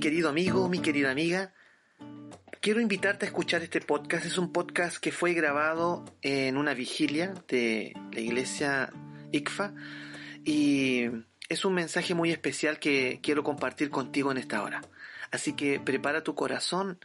querido 0.00 0.30
amigo, 0.30 0.66
mi 0.68 0.80
querida 0.80 1.10
amiga. 1.10 1.52
Quiero 2.60 2.80
invitarte 2.80 3.26
a 3.26 3.28
escuchar 3.28 3.62
este 3.62 3.82
podcast. 3.82 4.24
Es 4.24 4.38
un 4.38 4.50
podcast 4.50 4.96
que 4.96 5.12
fue 5.12 5.34
grabado 5.34 6.06
en 6.22 6.56
una 6.56 6.72
vigilia 6.72 7.34
de 7.48 7.92
la 8.10 8.20
iglesia 8.20 8.92
ICFA 9.30 9.74
y 10.42 11.04
es 11.50 11.64
un 11.66 11.74
mensaje 11.74 12.14
muy 12.14 12.32
especial 12.32 12.78
que 12.78 13.20
quiero 13.22 13.44
compartir 13.44 13.90
contigo 13.90 14.32
en 14.32 14.38
esta 14.38 14.62
hora. 14.62 14.80
Así 15.30 15.52
que 15.52 15.78
prepara 15.78 16.24
tu 16.24 16.34
corazón 16.34 16.98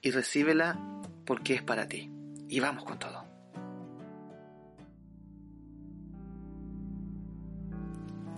y 0.00 0.12
recíbela 0.12 0.78
porque 1.24 1.54
es 1.54 1.62
para 1.62 1.88
ti. 1.88 2.12
Y 2.48 2.60
vamos 2.60 2.84
con 2.84 2.98
todo. 3.00 3.24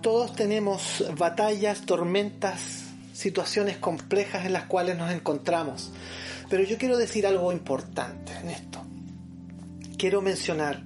Todos 0.01 0.35
tenemos 0.35 1.05
batallas, 1.15 1.85
tormentas, 1.85 2.88
situaciones 3.19 3.75
complejas 3.75 4.45
en 4.45 4.53
las 4.53 4.63
cuales 4.63 4.97
nos 4.97 5.11
encontramos. 5.11 5.91
Pero 6.49 6.63
yo 6.63 6.77
quiero 6.77 6.97
decir 6.97 7.27
algo 7.27 7.51
importante 7.51 8.31
en 8.41 8.49
esto. 8.49 8.81
Quiero 9.97 10.21
mencionar 10.21 10.83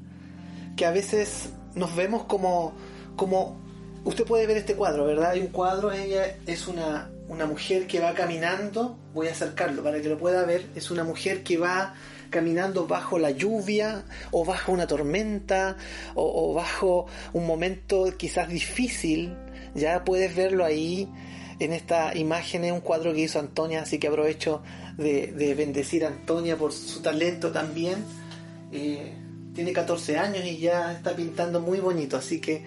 que 0.76 0.88
a 0.88 0.92
veces 0.92 1.50
nos 1.76 1.96
vemos 1.96 2.24
como, 2.24 2.74
como 3.16 3.62
usted 4.04 4.26
puede 4.26 4.48
ver 4.48 4.58
este 4.58 4.74
cuadro, 4.76 5.06
¿verdad? 5.06 5.32
Hay 5.32 5.42
un 5.42 5.48
cuadro, 5.48 5.92
ella 5.92 6.36
es 6.48 6.68
una, 6.68 7.12
una 7.28 7.46
mujer 7.46 7.86
que 7.86 8.00
va 8.00 8.16
caminando, 8.16 8.98
voy 9.14 9.28
a 9.28 9.32
acercarlo 9.32 9.84
para 9.84 10.02
que 10.02 10.10
lo 10.10 10.18
pueda 10.18 10.44
ver, 10.44 10.66
es 10.74 10.90
una 10.90 11.04
mujer 11.04 11.44
que 11.44 11.58
va 11.58 11.94
caminando 12.32 12.88
bajo 12.88 13.20
la 13.20 13.30
lluvia 13.30 14.06
o 14.32 14.44
bajo 14.44 14.72
una 14.72 14.88
tormenta 14.88 15.78
o, 16.16 16.50
o 16.50 16.56
bajo 16.56 17.06
un 17.34 17.46
momento 17.46 18.12
quizás 18.18 18.50
difícil, 18.50 19.38
ya 19.76 20.04
puedes 20.04 20.36
verlo 20.36 20.66
ahí 20.66 21.08
en 21.60 21.74
esta 21.74 22.16
imagen 22.16 22.64
es 22.64 22.72
un 22.72 22.82
cuadro 22.82 23.14
que 23.14 23.22
hizo 23.22 23.40
Antonia, 23.40 23.82
así 23.82 24.00
que 24.00 24.08
aprovecho 24.08 24.62
de, 24.98 25.28
de 25.28 25.56
bendecir 25.56 26.06
a 26.06 26.08
Antonia 26.08 26.58
por 26.58 26.72
su 26.72 27.02
talento 27.02 27.52
también. 27.52 28.04
Eh, 28.72 29.14
tiene 29.54 29.72
14 29.72 30.18
años 30.18 30.46
y 30.46 30.58
ya 30.58 30.94
está 30.94 31.16
pintando 31.16 31.60
muy 31.60 31.80
bonito, 31.80 32.18
así 32.18 32.40
que... 32.40 32.64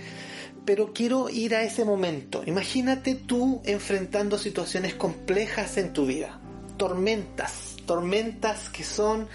Pero 0.65 0.93
quiero 0.93 1.29
ir 1.29 1.55
a 1.55 1.63
ese 1.63 1.85
momento. 1.85 2.43
Imagínate 2.45 3.15
tú 3.15 3.63
enfrentando 3.65 4.37
situaciones 4.37 4.95
complejas 4.95 5.77
en 5.77 5.93
tu 5.93 6.07
vida. 6.07 6.41
Tormentas, 6.77 7.77
tormentas 7.87 8.69
que 8.71 8.83
son 8.83 9.29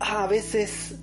a 0.00 0.26
veces 0.26 0.96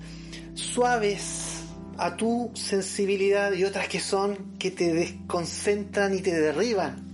suaves 0.54 1.62
a 1.96 2.16
tu 2.16 2.52
sensibilidad 2.54 3.52
y 3.52 3.64
otras 3.64 3.88
que 3.88 3.98
son 3.98 4.56
que 4.58 4.70
te 4.70 4.92
desconcentran 4.92 6.14
y 6.14 6.20
te 6.20 6.38
derriban 6.40 7.07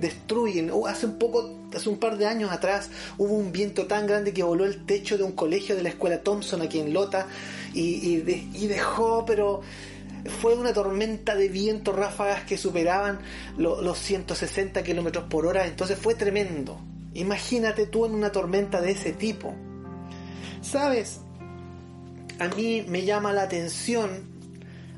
destruyen. 0.00 0.70
Hace 0.86 1.06
un 1.06 1.18
poco, 1.18 1.50
hace 1.74 1.88
un 1.88 1.98
par 1.98 2.16
de 2.18 2.26
años 2.26 2.50
atrás, 2.52 2.90
hubo 3.16 3.34
un 3.34 3.52
viento 3.52 3.86
tan 3.86 4.06
grande 4.06 4.32
que 4.32 4.42
voló 4.42 4.64
el 4.64 4.84
techo 4.84 5.18
de 5.18 5.24
un 5.24 5.32
colegio 5.32 5.76
de 5.76 5.82
la 5.82 5.90
escuela 5.90 6.22
Thompson 6.22 6.62
aquí 6.62 6.78
en 6.78 6.92
Lota 6.92 7.26
y, 7.74 8.22
y, 8.54 8.66
dejó, 8.66 9.24
pero 9.26 9.60
fue 10.40 10.54
una 10.54 10.72
tormenta 10.72 11.34
de 11.34 11.48
viento, 11.48 11.92
ráfagas 11.92 12.44
que 12.44 12.56
superaban 12.56 13.20
lo, 13.56 13.82
los 13.82 13.98
160 13.98 14.82
kilómetros 14.82 15.24
por 15.24 15.46
hora, 15.46 15.66
entonces 15.66 15.98
fue 15.98 16.14
tremendo. 16.14 16.80
Imagínate 17.14 17.86
tú 17.86 18.06
en 18.06 18.14
una 18.14 18.30
tormenta 18.30 18.80
de 18.80 18.92
ese 18.92 19.12
tipo. 19.12 19.54
¿Sabes? 20.60 21.20
A 22.38 22.48
mí 22.48 22.84
me 22.86 23.04
llama 23.04 23.32
la 23.32 23.42
atención 23.42 24.37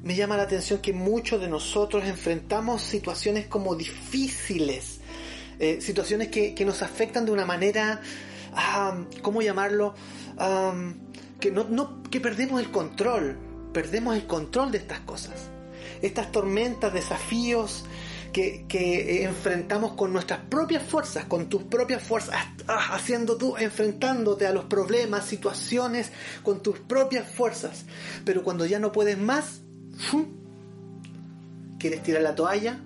me 0.02 0.14
llama 0.14 0.36
la 0.36 0.44
atención 0.44 0.80
que 0.80 0.92
muchos 0.92 1.40
de 1.40 1.48
nosotros 1.48 2.04
enfrentamos 2.04 2.82
situaciones 2.82 3.46
como 3.46 3.74
difíciles, 3.74 5.00
eh, 5.58 5.80
situaciones 5.80 6.28
que, 6.28 6.54
que, 6.54 6.64
nos 6.64 6.82
afectan 6.82 7.26
de 7.26 7.32
una 7.32 7.44
manera, 7.44 8.00
¿cómo 9.20 9.42
llamarlo? 9.42 9.94
Que, 11.38 11.50
no, 11.50 12.02
que 12.10 12.20
perdemos 12.20 12.60
el 12.60 12.70
control, 12.70 13.38
perdemos 13.72 14.16
el 14.16 14.26
control 14.26 14.72
de 14.72 14.78
estas 14.78 15.00
cosas. 15.00 15.48
Estas 16.00 16.32
tormentas, 16.32 16.94
desafíos 16.94 17.84
que, 18.32 18.64
que 18.68 19.24
enfrentamos 19.24 19.92
con 19.92 20.14
nuestras 20.14 20.40
propias 20.40 20.82
fuerzas, 20.82 21.26
con 21.26 21.50
tus 21.50 21.64
propias 21.64 22.02
fuerzas, 22.02 22.36
ah, 22.68 22.94
haciendo 22.94 23.36
tú, 23.36 23.54
enfrentándote 23.58 24.46
a 24.46 24.52
los 24.52 24.64
problemas, 24.64 25.26
situaciones 25.26 26.10
con 26.42 26.62
tus 26.62 26.78
propias 26.78 27.28
fuerzas. 27.30 27.84
Pero 28.24 28.42
cuando 28.42 28.64
ya 28.64 28.78
no 28.78 28.92
puedes 28.92 29.18
más, 29.18 29.60
quieres 31.78 32.02
tirar 32.02 32.22
la 32.22 32.34
toalla 32.34 32.80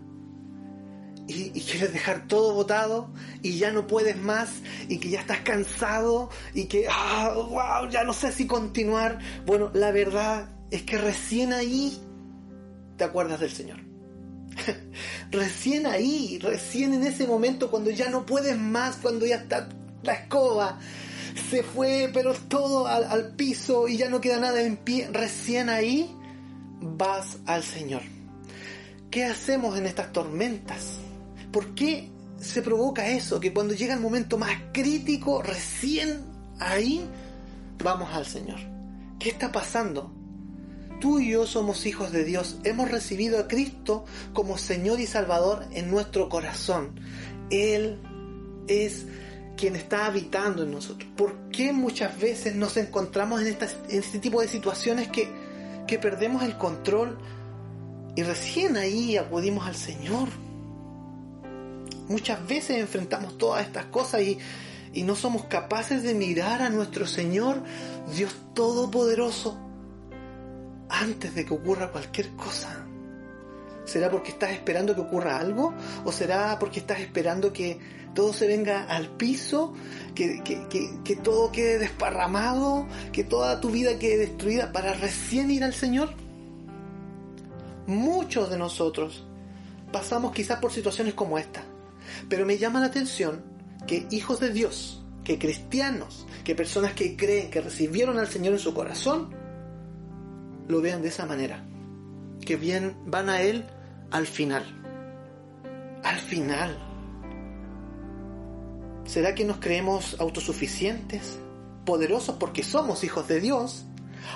y, 1.27 1.61
quieres 1.61 1.93
dejar 1.93 2.27
todo 2.29 2.55
botado 2.55 3.11
y 3.43 3.59
ya 3.59 3.73
no 3.73 3.87
puedes 3.87 4.17
más 4.17 4.51
y 4.89 4.99
que 4.99 5.11
ya 5.11 5.21
estás 5.21 5.41
cansado 5.41 6.31
y 6.53 6.65
que 6.67 6.87
ah, 6.91 7.89
ya 7.91 8.05
no 8.05 8.13
sé 8.13 8.33
si 8.33 8.47
continuar. 8.47 9.19
Bueno, 9.47 9.71
la 9.73 9.91
verdad 9.91 10.51
es 10.71 10.83
que 10.83 10.99
recién 10.99 11.53
ahí 11.53 11.99
te 12.97 13.05
acuerdas 13.05 13.41
del 13.41 13.51
Señor. 13.51 13.79
recién 15.31 15.87
ahí, 15.87 16.39
recién 16.41 16.93
en 16.95 17.05
ese 17.05 17.27
momento 17.27 17.71
cuando 17.71 17.91
ya 17.91 18.11
no 18.11 18.25
puedes 18.27 18.57
más, 18.57 18.97
cuando 18.97 19.27
ya 19.27 19.37
está 19.37 19.69
la 20.03 20.13
escoba 20.13 20.79
se 21.51 21.65
fue, 21.65 22.11
pero 22.13 22.35
todo 22.35 22.87
al, 22.87 23.05
al 23.05 23.35
piso 23.35 23.89
y 23.89 23.97
ya 23.97 24.09
no 24.09 24.21
queda 24.21 24.39
nada 24.39 24.63
en 24.63 24.77
pie, 24.77 25.09
recién 25.11 25.69
ahí 25.69 26.15
vas 26.85 27.39
al 27.47 27.63
Señor. 27.63 28.03
¿Qué 29.11 29.25
hacemos 29.25 29.79
en 29.79 29.87
estas 29.87 30.13
tormentas? 30.13 30.99
¿Por 31.53 31.75
qué 31.75 32.11
se 32.39 32.63
provoca 32.63 33.09
eso? 33.09 33.41
Que 33.41 33.53
cuando 33.53 33.75
llega 33.75 33.95
el 33.95 34.01
momento 34.01 34.39
más 34.39 34.57
crítico, 34.73 35.43
recién 35.43 36.21
ahí 36.59 37.09
vamos 37.83 38.13
al 38.13 38.27
Señor. 38.27 38.59
¿Qué 39.19 39.31
está 39.31 39.53
pasando? 39.53 40.13
Tú 41.01 41.21
y 41.21 41.31
yo 41.31 41.47
somos 41.47 41.87
hijos 41.87 42.13
de 42.13 42.25
Dios. 42.25 42.59
Hemos 42.65 42.91
recibido 42.91 43.39
a 43.39 43.49
Cristo 43.49 44.05
como 44.33 44.59
Señor 44.59 45.01
y 45.01 45.07
Salvador 45.07 45.65
en 45.73 45.91
nuestro 45.91 46.29
corazón. 46.29 46.99
Él 47.51 48.01
es 48.69 49.07
quien 49.57 49.77
está 49.77 50.07
habitando 50.07 50.63
en 50.63 50.73
nosotros. 50.73 51.09
¿Por 51.17 51.51
qué 51.51 51.73
muchas 51.73 52.19
veces 52.19 52.55
nos 52.55 52.77
encontramos 52.77 53.43
en, 53.43 53.57
este 53.89 54.19
tipo 54.19 54.41
de 54.41 54.49
situaciones 54.49 55.09
que 55.09 55.29
que 55.87 55.99
perdemos 55.99 56.43
el 56.43 56.57
control 56.57 57.19
y 58.17 58.23
recién 58.23 58.77
ahí 58.77 59.17
acudimos 59.17 59.67
al 59.67 59.75
Señor. 59.75 60.29
Muchas 62.09 62.47
veces 62.47 62.79
enfrentamos 62.79 63.39
todas 63.39 63.67
estas 63.67 63.87
cosas 63.87 64.23
y, 64.23 64.39
y 64.93 65.03
no 65.03 65.17
somos 65.17 65.45
capaces 65.45 66.03
de 66.03 66.15
mirar 66.15 66.63
a 66.63 66.71
nuestro 66.71 67.07
Señor, 67.07 67.63
Dios 68.15 68.35
Todopoderoso, 68.55 69.59
antes 70.89 71.35
de 71.35 71.45
que 71.45 71.55
ocurra 71.55 71.91
cualquier 71.91 72.31
cosa. 72.37 72.87
¿Será 73.85 74.11
porque 74.11 74.31
estás 74.31 74.51
esperando 74.53 74.95
que 74.95 75.03
ocurra 75.03 75.39
algo? 75.39 75.75
¿O 76.05 76.13
será 76.13 76.59
porque 76.59 76.81
estás 76.81 77.01
esperando 77.01 77.53
que 77.53 77.79
todo 78.15 78.33
se 78.33 78.47
venga 78.47 78.85
al 78.85 79.09
piso? 79.11 79.75
Que, 80.15 80.43
que, 80.43 80.67
que, 81.05 81.17
todo 81.17 81.53
quede 81.53 81.79
desparramado? 81.79 82.87
¿Que 83.13 83.25
toda 83.25 83.61
tu 83.61 83.71
vida 83.71 83.99
quede 83.99 84.19
destruida 84.19 84.73
para 84.73 84.95
recién 84.95 85.51
ir 85.51 85.65
al 85.65 85.75
Señor? 85.75 86.11
Muchos 87.87 88.49
de 88.49 88.57
nosotros 88.57 89.27
pasamos 89.93 90.33
quizás 90.33 90.59
por 90.61 90.73
situaciones 90.73 91.13
como 91.13 91.39
esta. 91.39 91.63
Pero 92.29 92.47
me 92.47 92.57
llama 92.57 92.81
la 92.81 92.87
atención 92.87 93.43
que 93.87 94.07
hijos 94.11 94.41
de 94.41 94.51
Dios, 94.51 95.05
que 95.25 95.39
cristianos, 95.39 96.27
que 96.43 96.55
personas 96.55 96.95
que 96.95 97.17
creen 97.17 97.51
que 97.51 97.61
recibieron 97.61 98.19
al 98.19 98.29
Señor 98.29 98.55
en 98.55 98.61
su 98.61 98.73
corazón, 98.73 99.29
lo 100.69 100.81
vean 100.81 101.03
de 101.03 101.09
esa 101.09 101.27
manera 101.27 101.67
que 102.45 102.57
bien 102.57 102.97
van 103.07 103.29
a 103.29 103.41
Él 103.41 103.65
al 104.15 104.29
final. 104.29 104.65
Al 106.05 106.21
final. 106.21 106.79
¿Será 109.05 109.35
que 109.35 109.45
nos 109.45 109.57
creemos 109.57 110.17
autosuficientes? 110.21 111.41
Poderosos 111.85 112.37
porque 112.37 112.63
somos 112.63 113.03
hijos 113.03 113.27
de 113.27 113.41
Dios. 113.41 113.85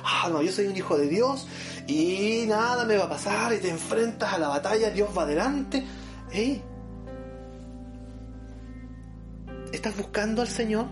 ah, 0.05 0.29
no, 0.33 0.43
yo 0.43 0.51
soy 0.51 0.67
un 0.67 0.77
hijo 0.77 0.99
de 0.99 1.09
Dios 1.09 1.47
y 1.87 2.45
nada 2.49 2.85
me 2.87 2.97
va 2.97 3.05
a 3.05 3.09
pasar 3.09 3.55
y 3.55 3.59
te 3.59 3.71
enfrentas 3.71 4.33
a 4.33 4.39
la 4.39 4.49
batalla, 4.49 4.91
Dios 4.91 5.11
va 5.17 5.23
adelante. 5.23 5.85
Hey, 6.33 6.61
¿estás 9.73 9.97
buscando 9.97 10.43
al 10.43 10.49
Señor? 10.49 10.87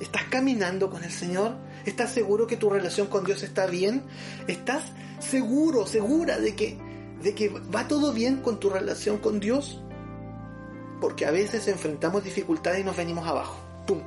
¿Estás 0.00 0.24
caminando 0.24 0.90
con 0.90 1.04
el 1.04 1.12
Señor? 1.12 1.54
¿Estás 1.86 2.10
seguro 2.10 2.48
que 2.48 2.56
tu 2.56 2.68
relación 2.68 3.06
con 3.06 3.24
Dios 3.24 3.44
está 3.44 3.66
bien? 3.66 4.02
¿Estás 4.48 4.82
seguro, 5.20 5.86
segura 5.86 6.40
de 6.40 6.56
que, 6.56 6.91
de 7.22 7.34
que 7.34 7.48
va 7.48 7.88
todo 7.88 8.12
bien 8.12 8.38
con 8.38 8.58
tu 8.58 8.70
relación 8.70 9.18
con 9.18 9.40
Dios? 9.40 9.80
Porque 11.00 11.26
a 11.26 11.30
veces 11.30 11.68
enfrentamos 11.68 12.24
dificultades 12.24 12.80
y 12.80 12.84
nos 12.84 12.96
venimos 12.96 13.26
abajo. 13.26 13.58
¡Pum! 13.86 14.00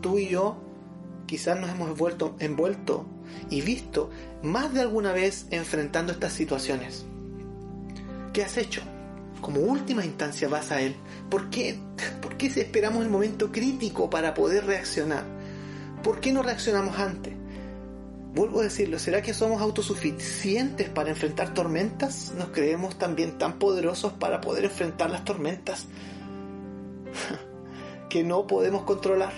Tú 0.00 0.18
y 0.18 0.28
yo 0.28 0.56
quizás 1.26 1.58
nos 1.58 1.70
hemos 1.70 1.96
vuelto, 1.96 2.36
envuelto 2.38 3.06
y 3.50 3.60
visto 3.60 4.10
más 4.42 4.72
de 4.72 4.80
alguna 4.80 5.12
vez 5.12 5.46
enfrentando 5.50 6.12
estas 6.12 6.32
situaciones. 6.32 7.04
¿Qué 8.32 8.44
has 8.44 8.56
hecho? 8.56 8.82
Como 9.40 9.60
última 9.60 10.04
instancia 10.04 10.48
vas 10.48 10.70
a 10.70 10.80
Él. 10.80 10.96
¿Por 11.30 11.50
qué? 11.50 11.78
¿Por 12.22 12.36
qué 12.36 12.46
esperamos 12.46 13.02
el 13.02 13.10
momento 13.10 13.50
crítico 13.52 14.08
para 14.08 14.34
poder 14.34 14.66
reaccionar? 14.66 15.24
¿Por 16.02 16.20
qué 16.20 16.32
no 16.32 16.42
reaccionamos 16.42 16.98
antes? 16.98 17.34
Vuelvo 18.36 18.60
a 18.60 18.64
decirlo, 18.64 18.98
¿será 18.98 19.22
que 19.22 19.32
somos 19.32 19.62
autosuficientes 19.62 20.90
para 20.90 21.08
enfrentar 21.08 21.54
tormentas? 21.54 22.34
¿Nos 22.36 22.48
creemos 22.48 22.98
también 22.98 23.38
tan 23.38 23.58
poderosos 23.58 24.12
para 24.12 24.42
poder 24.42 24.66
enfrentar 24.66 25.08
las 25.08 25.24
tormentas 25.24 25.86
que 28.10 28.22
no 28.22 28.46
podemos 28.46 28.82
controlar? 28.82 29.32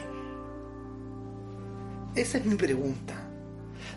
Esa 2.16 2.38
es 2.38 2.44
mi 2.44 2.56
pregunta. 2.56 3.14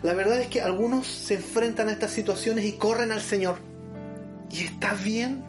La 0.04 0.14
verdad 0.14 0.40
es 0.40 0.46
que 0.46 0.60
algunos 0.60 1.08
se 1.08 1.34
enfrentan 1.34 1.88
a 1.88 1.92
estas 1.92 2.12
situaciones 2.12 2.64
y 2.64 2.74
corren 2.74 3.10
al 3.10 3.22
Señor. 3.22 3.56
Y 4.52 4.60
está 4.60 4.94
bien, 4.94 5.42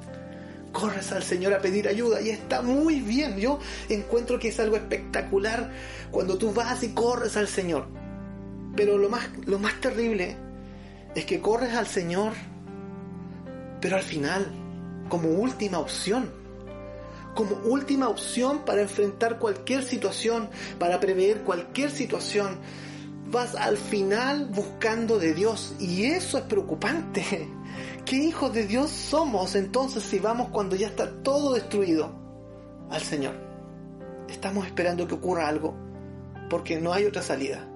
corres 0.72 1.12
al 1.12 1.22
Señor 1.22 1.54
a 1.54 1.62
pedir 1.62 1.88
ayuda 1.88 2.22
y 2.22 2.32
está 2.32 2.64
muy 2.64 3.02
bien. 3.02 3.38
Yo 3.38 3.60
encuentro 3.88 4.40
que 4.40 4.48
es 4.48 4.60
algo 4.60 4.78
espectacular 4.78 5.70
cuando 6.10 6.40
tú 6.40 6.54
vas 6.54 6.82
y 6.82 6.90
corres 6.96 7.38
al 7.38 7.48
Señor. 7.48 8.03
Pero 8.76 8.98
lo 8.98 9.10
más, 9.10 9.30
lo 9.46 9.60
más 9.60 9.80
terrible 9.80 10.36
es 11.16 11.26
que 11.26 11.40
corres 11.40 11.74
al 11.76 11.88
Señor, 11.88 12.34
pero 13.80 13.98
al 13.98 14.04
final, 14.04 14.52
como 15.10 15.30
última 15.30 15.80
opción, 15.80 16.32
como 17.36 17.56
última 17.66 18.10
opción 18.10 18.64
para 18.66 18.82
enfrentar 18.82 19.40
cualquier 19.40 19.84
situación, 19.84 20.50
para 20.80 21.00
prever 21.00 21.42
cualquier 21.42 21.92
situación, 21.92 22.58
vas 23.32 23.56
al 23.56 23.78
final 23.78 24.50
buscando 24.54 25.20
de 25.20 25.34
Dios 25.34 25.76
y 25.80 26.06
eso 26.06 26.38
es 26.38 26.44
preocupante. 26.46 27.50
¿Qué 28.06 28.18
hijos 28.18 28.54
de 28.54 28.68
Dios 28.68 28.90
somos 28.90 29.56
entonces 29.56 30.04
si 30.04 30.20
vamos 30.20 30.50
cuando 30.50 30.76
ya 30.76 30.88
está 30.88 31.10
todo 31.24 31.54
destruido 31.54 32.12
al 32.90 33.02
Señor? 33.02 33.36
Estamos 34.28 34.66
esperando 34.66 35.08
que 35.08 35.16
ocurra 35.16 35.48
algo 35.48 35.76
porque 36.50 36.80
no 36.80 36.94
hay 36.94 37.06
otra 37.06 37.22
salida. 37.22 37.68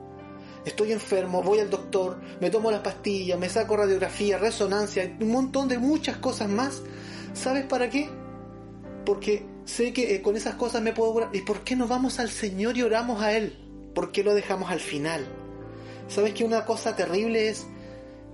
Estoy 0.66 0.92
enfermo, 0.92 1.42
voy 1.42 1.60
al 1.60 1.70
doctor, 1.70 2.20
me 2.42 2.50
tomo 2.50 2.72
las 2.72 2.82
pastillas, 2.82 3.40
me 3.40 3.50
saco 3.50 3.78
radiografía, 3.78 4.38
resonancia, 4.38 5.16
un 5.20 5.32
montón 5.32 5.68
de 5.68 5.78
muchas 5.78 6.18
cosas 6.18 6.50
más. 6.50 6.82
¿Sabes 7.34 7.66
para 7.66 7.90
qué? 7.90 8.10
Porque 9.06 9.46
sé 9.66 9.94
que 9.94 10.16
eh, 10.16 10.22
con 10.22 10.36
esas 10.36 10.56
cosas 10.56 10.82
me 10.82 10.94
puedo 10.94 11.14
curar. 11.14 11.30
¿Y 11.34 11.42
por 11.42 11.62
qué 11.62 11.76
no 11.76 11.88
vamos 11.88 12.20
al 12.20 12.30
Señor 12.30 12.78
y 12.78 12.82
oramos 12.82 13.22
a 13.22 13.34
Él? 13.34 13.58
¿Por 13.96 14.12
qué 14.12 14.24
lo 14.24 14.34
dejamos 14.34 14.70
al 14.70 14.80
final? 14.80 15.26
¿Sabes 16.08 16.34
que 16.34 16.44
una 16.44 16.66
cosa 16.66 16.96
terrible 16.96 17.50
es 17.50 17.66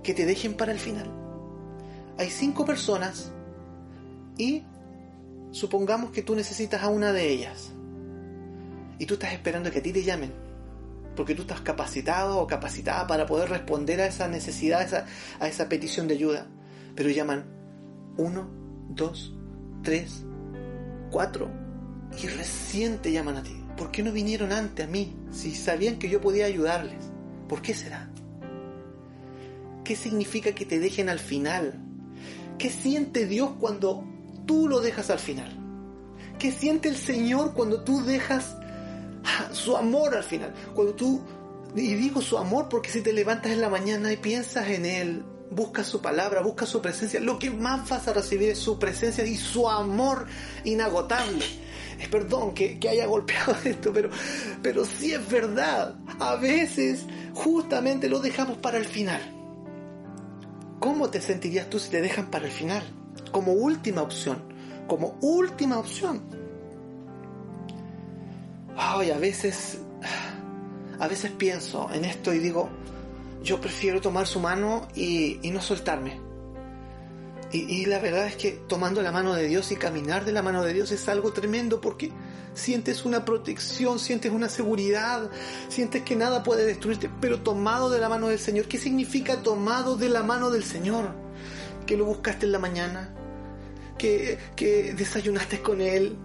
que 0.02 0.14
te 0.14 0.26
dejen 0.26 0.54
para 0.54 0.72
el 0.72 0.78
final? 0.78 1.10
Hay 2.18 2.30
cinco 2.30 2.64
personas 2.64 3.32
y 4.36 4.62
supongamos 5.50 6.10
que 6.10 6.22
tú 6.22 6.34
necesitas 6.34 6.82
a 6.82 6.88
una 6.88 7.12
de 7.12 7.28
ellas 7.28 7.72
y 8.98 9.06
tú 9.06 9.14
estás 9.14 9.32
esperando 9.32 9.70
que 9.70 9.78
a 9.78 9.82
ti 9.82 9.92
te 9.92 10.02
llamen 10.02 10.43
porque 11.14 11.34
tú 11.34 11.42
estás 11.42 11.60
capacitado 11.60 12.38
o 12.38 12.46
capacitada 12.46 13.06
para 13.06 13.26
poder 13.26 13.48
responder 13.48 14.00
a 14.00 14.06
esa 14.06 14.28
necesidad, 14.28 15.06
a 15.40 15.48
esa, 15.48 15.68
petición 15.68 16.08
de 16.08 16.14
ayuda. 16.14 16.46
Pero 16.94 17.10
llaman 17.10 17.44
uno, 18.16 18.48
dos, 18.88 19.34
tres, 19.82 20.24
cuatro 21.10 21.50
y 22.22 22.26
recién 22.28 22.98
te 22.98 23.12
llaman 23.12 23.36
a 23.36 23.42
ti. 23.42 23.60
¿Por 23.76 23.90
qué 23.90 24.02
no 24.02 24.12
vinieron 24.12 24.52
antes 24.52 24.86
a 24.86 24.88
mí 24.88 25.16
si 25.30 25.54
sabían 25.54 25.98
que 25.98 26.08
yo 26.08 26.20
podía 26.20 26.46
ayudarles? 26.46 27.10
¿Por 27.48 27.60
qué 27.60 27.74
será? 27.74 28.10
¿Qué 29.82 29.96
significa 29.96 30.52
que 30.52 30.64
te 30.64 30.78
dejen 30.78 31.08
al 31.08 31.18
final? 31.18 31.74
¿Qué 32.58 32.70
siente 32.70 33.26
Dios 33.26 33.50
cuando 33.60 34.04
tú 34.46 34.68
lo 34.68 34.80
dejas 34.80 35.10
al 35.10 35.18
final? 35.18 35.58
¿Qué 36.38 36.52
siente 36.52 36.88
el 36.88 36.96
Señor 36.96 37.54
cuando 37.54 37.82
tú 37.82 38.02
dejas 38.04 38.56
su 39.52 39.76
amor 39.76 40.16
al 40.16 40.24
final? 40.24 40.52
Cuando 40.74 40.94
tú, 40.94 41.22
y 41.74 41.94
digo 41.94 42.20
su 42.20 42.38
amor 42.38 42.68
porque 42.68 42.90
si 42.90 43.02
te 43.02 43.12
levantas 43.12 43.52
en 43.52 43.60
la 43.60 43.68
mañana 43.68 44.12
y 44.12 44.16
piensas 44.16 44.68
en 44.68 44.86
Él, 44.86 45.24
buscas 45.50 45.86
su 45.86 46.00
palabra, 46.00 46.40
buscas 46.40 46.68
su 46.68 46.80
presencia, 46.80 47.20
lo 47.20 47.38
que 47.38 47.50
más 47.50 47.88
vas 47.88 48.08
a 48.08 48.12
recibir 48.12 48.50
es 48.50 48.58
su 48.58 48.78
presencia 48.78 49.24
y 49.24 49.36
su 49.36 49.68
amor 49.68 50.26
inagotable. 50.64 51.44
Es 51.98 52.08
perdón 52.08 52.54
que, 52.54 52.78
que 52.78 52.88
haya 52.88 53.06
golpeado 53.08 53.56
esto, 53.64 53.92
pero, 53.92 54.10
pero 54.62 54.84
sí 54.84 55.12
es 55.12 55.28
verdad. 55.28 55.96
A 56.18 56.36
veces 56.36 57.06
justamente 57.34 58.08
lo 58.08 58.20
dejamos 58.20 58.58
para 58.58 58.78
el 58.78 58.84
final. 58.84 59.20
¿Cómo 60.80 61.08
te 61.08 61.20
sentirías 61.20 61.70
tú 61.70 61.78
si 61.78 61.90
te 61.90 62.02
dejan 62.02 62.30
para 62.30 62.46
el 62.46 62.52
final? 62.52 62.82
Como 63.32 63.52
última 63.52 64.02
opción. 64.02 64.42
Como 64.86 65.16
última 65.22 65.78
opción. 65.78 66.43
Ay, 68.76 69.10
a 69.10 69.18
veces. 69.18 69.78
A 71.00 71.08
veces 71.08 71.32
pienso 71.32 71.90
en 71.92 72.04
esto 72.04 72.32
y 72.32 72.38
digo, 72.38 72.70
yo 73.42 73.60
prefiero 73.60 74.00
tomar 74.00 74.28
su 74.28 74.38
mano 74.38 74.86
y, 74.94 75.40
y 75.42 75.50
no 75.50 75.60
soltarme. 75.60 76.20
Y, 77.54 77.86
la 77.86 78.00
verdad 78.00 78.26
es 78.26 78.34
que 78.34 78.50
tomando 78.50 79.00
la 79.00 79.12
mano 79.12 79.32
de 79.32 79.46
Dios 79.46 79.70
y 79.70 79.76
caminar 79.76 80.24
de 80.24 80.32
la 80.32 80.42
mano 80.42 80.64
de 80.64 80.72
Dios 80.72 80.90
es 80.90 81.08
algo 81.08 81.32
tremendo 81.32 81.80
porque 81.80 82.10
sientes 82.52 83.04
una 83.04 83.24
protección, 83.24 84.00
sientes 84.00 84.32
una 84.32 84.48
seguridad, 84.48 85.30
sientes 85.68 86.02
que 86.02 86.16
nada 86.16 86.42
puede 86.42 86.64
destruirte, 86.66 87.08
pero 87.20 87.42
tomado 87.42 87.90
de 87.90 88.00
la 88.00 88.08
mano 88.08 88.26
del 88.26 88.40
Señor. 88.40 88.66
¿Qué 88.66 88.76
significa 88.76 89.40
tomado 89.42 89.96
de 89.96 90.08
la 90.08 90.24
mano 90.24 90.50
del 90.50 90.64
Señor? 90.64 91.14
Que 91.86 91.96
lo 91.96 92.06
buscaste 92.06 92.46
en 92.46 92.52
la 92.52 92.58
mañana, 92.58 93.14
que, 93.98 94.36
que 94.56 94.92
desayunaste 94.94 95.60
con 95.60 95.80
Él, 95.80 96.16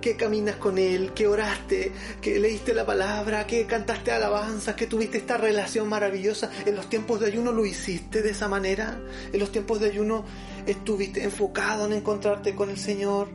que 0.00 0.16
caminas 0.16 0.56
con 0.56 0.78
Él, 0.78 1.12
que 1.14 1.26
oraste, 1.26 1.92
que 2.20 2.38
leíste 2.38 2.74
la 2.74 2.86
palabra, 2.86 3.46
que 3.46 3.66
cantaste 3.66 4.12
alabanzas, 4.12 4.74
que 4.74 4.86
tuviste 4.86 5.18
esta 5.18 5.36
relación 5.36 5.88
maravillosa. 5.88 6.50
En 6.64 6.76
los 6.76 6.88
tiempos 6.88 7.20
de 7.20 7.26
ayuno 7.26 7.52
lo 7.52 7.64
hiciste 7.64 8.22
de 8.22 8.30
esa 8.30 8.48
manera. 8.48 9.00
En 9.32 9.40
los 9.40 9.50
tiempos 9.52 9.80
de 9.80 9.86
ayuno 9.86 10.24
estuviste 10.66 11.22
enfocado 11.24 11.86
en 11.86 11.92
encontrarte 11.92 12.54
con 12.54 12.70
el 12.70 12.78
Señor. 12.78 13.28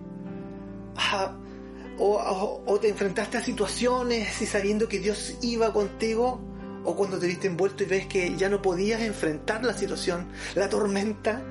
o, 1.98 2.64
o, 2.66 2.80
te 2.80 2.90
enfrentaste 2.90 3.38
a 3.38 3.42
situaciones 3.42 4.42
y 4.42 4.46
sabiendo 4.46 4.88
que 4.88 5.00
Dios 5.00 5.38
iba 5.42 5.74
contigo. 5.74 6.42
O 6.84 6.96
cuando 6.96 7.20
te 7.20 7.28
viste 7.28 7.46
envuelto 7.46 7.84
y 7.84 7.86
ves 7.86 8.08
que 8.08 8.36
ya 8.36 8.50
no 8.50 8.60
podías 8.60 9.02
enfrentar 9.02 9.64
la 9.64 9.74
situación, 9.74 10.30
la 10.56 10.68
tormenta. 10.68 11.44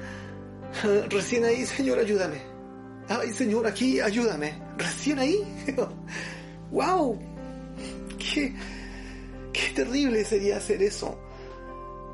Recién 1.09 1.45
ahí, 1.45 1.64
Señor, 1.67 2.00
ayúdame 2.00 2.50
ay 3.11 3.33
Señor, 3.33 3.67
aquí 3.67 4.00
ayúdame. 4.00 4.55
Recién 4.79 5.19
ahí. 5.19 5.38
¡Wow! 6.71 7.19
Qué, 8.19 8.55
qué 9.52 9.69
terrible 9.75 10.25
sería 10.25 10.57
hacer 10.57 10.83
eso. 10.83 11.19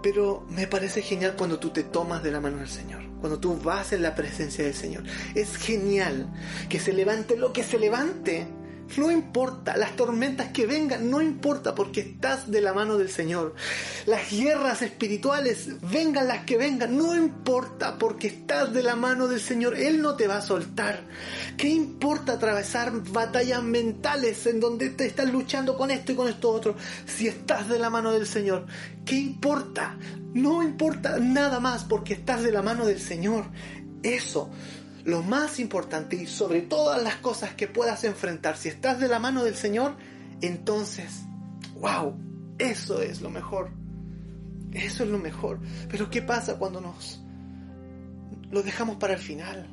Pero 0.02 0.46
me 0.50 0.66
parece 0.66 1.02
genial 1.02 1.34
cuando 1.36 1.58
tú 1.58 1.70
te 1.70 1.82
tomas 1.82 2.22
de 2.22 2.30
la 2.30 2.40
mano 2.40 2.58
del 2.58 2.68
Señor, 2.68 3.02
cuando 3.20 3.40
tú 3.40 3.58
vas 3.58 3.92
en 3.92 4.02
la 4.02 4.14
presencia 4.14 4.64
del 4.64 4.74
Señor. 4.74 5.04
Es 5.34 5.56
genial 5.56 6.32
que 6.68 6.78
se 6.78 6.92
levante 6.92 7.36
lo 7.36 7.52
que 7.52 7.62
se 7.62 7.78
levante 7.78 8.46
no 8.96 9.10
importa, 9.10 9.76
las 9.76 9.94
tormentas 9.96 10.48
que 10.48 10.66
vengan, 10.66 11.10
no 11.10 11.20
importa 11.20 11.74
porque 11.74 12.00
estás 12.00 12.50
de 12.50 12.60
la 12.60 12.72
mano 12.72 12.96
del 12.96 13.10
Señor. 13.10 13.54
Las 14.06 14.30
guerras 14.30 14.80
espirituales, 14.80 15.68
vengan 15.90 16.28
las 16.28 16.44
que 16.44 16.56
vengan, 16.56 16.96
no 16.96 17.14
importa 17.14 17.98
porque 17.98 18.28
estás 18.28 18.72
de 18.72 18.82
la 18.82 18.96
mano 18.96 19.28
del 19.28 19.40
Señor. 19.40 19.76
Él 19.76 20.00
no 20.00 20.16
te 20.16 20.28
va 20.28 20.38
a 20.38 20.42
soltar. 20.42 21.00
¿Qué 21.56 21.68
importa 21.68 22.34
atravesar 22.34 22.92
batallas 23.10 23.62
mentales 23.62 24.46
en 24.46 24.60
donde 24.60 24.90
te 24.90 25.06
estás 25.06 25.30
luchando 25.30 25.76
con 25.76 25.90
esto 25.90 26.12
y 26.12 26.14
con 26.14 26.28
esto 26.28 26.50
otro 26.50 26.76
si 27.06 27.28
estás 27.28 27.68
de 27.68 27.78
la 27.78 27.90
mano 27.90 28.12
del 28.12 28.26
Señor? 28.26 28.66
¿Qué 29.04 29.16
importa? 29.16 29.96
No 30.32 30.62
importa 30.62 31.18
nada 31.18 31.60
más 31.60 31.84
porque 31.84 32.14
estás 32.14 32.42
de 32.42 32.52
la 32.52 32.62
mano 32.62 32.86
del 32.86 33.00
Señor. 33.00 33.46
Eso 34.02 34.50
lo 35.06 35.22
más 35.22 35.60
importante 35.60 36.16
y 36.16 36.26
sobre 36.26 36.62
todas 36.62 37.00
las 37.00 37.16
cosas 37.16 37.54
que 37.54 37.68
puedas 37.68 38.02
enfrentar, 38.02 38.56
si 38.56 38.68
estás 38.68 38.98
de 39.00 39.06
la 39.06 39.20
mano 39.20 39.44
del 39.44 39.54
Señor, 39.54 39.96
entonces, 40.40 41.22
wow, 41.80 42.18
eso 42.58 43.00
es 43.00 43.20
lo 43.20 43.30
mejor. 43.30 43.70
Eso 44.72 45.04
es 45.04 45.08
lo 45.08 45.18
mejor. 45.18 45.60
Pero 45.88 46.10
¿qué 46.10 46.22
pasa 46.22 46.58
cuando 46.58 46.80
nos 46.80 47.22
lo 48.50 48.62
dejamos 48.64 48.96
para 48.96 49.14
el 49.14 49.20
final? 49.20 49.70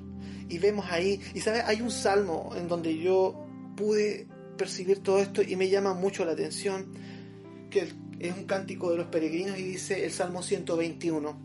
Y 0.49 0.59
vemos 0.59 0.85
ahí, 0.91 1.19
y 1.33 1.39
sabes, 1.39 1.63
hay 1.65 1.81
un 1.81 1.89
salmo 1.89 2.53
en 2.55 2.67
donde 2.67 2.95
yo 2.95 3.43
pude 3.75 4.27
percibir 4.55 4.99
todo 4.99 5.17
esto 5.17 5.41
y 5.41 5.55
me 5.55 5.67
llama 5.67 5.95
mucho 5.95 6.25
la 6.25 6.33
atención, 6.33 6.91
que 7.71 7.91
es 8.19 8.37
un 8.37 8.45
cántico 8.45 8.91
de 8.91 8.97
los 8.97 9.07
peregrinos 9.07 9.57
y 9.57 9.63
dice 9.63 10.05
el 10.05 10.11
Salmo 10.11 10.43
121, 10.43 11.35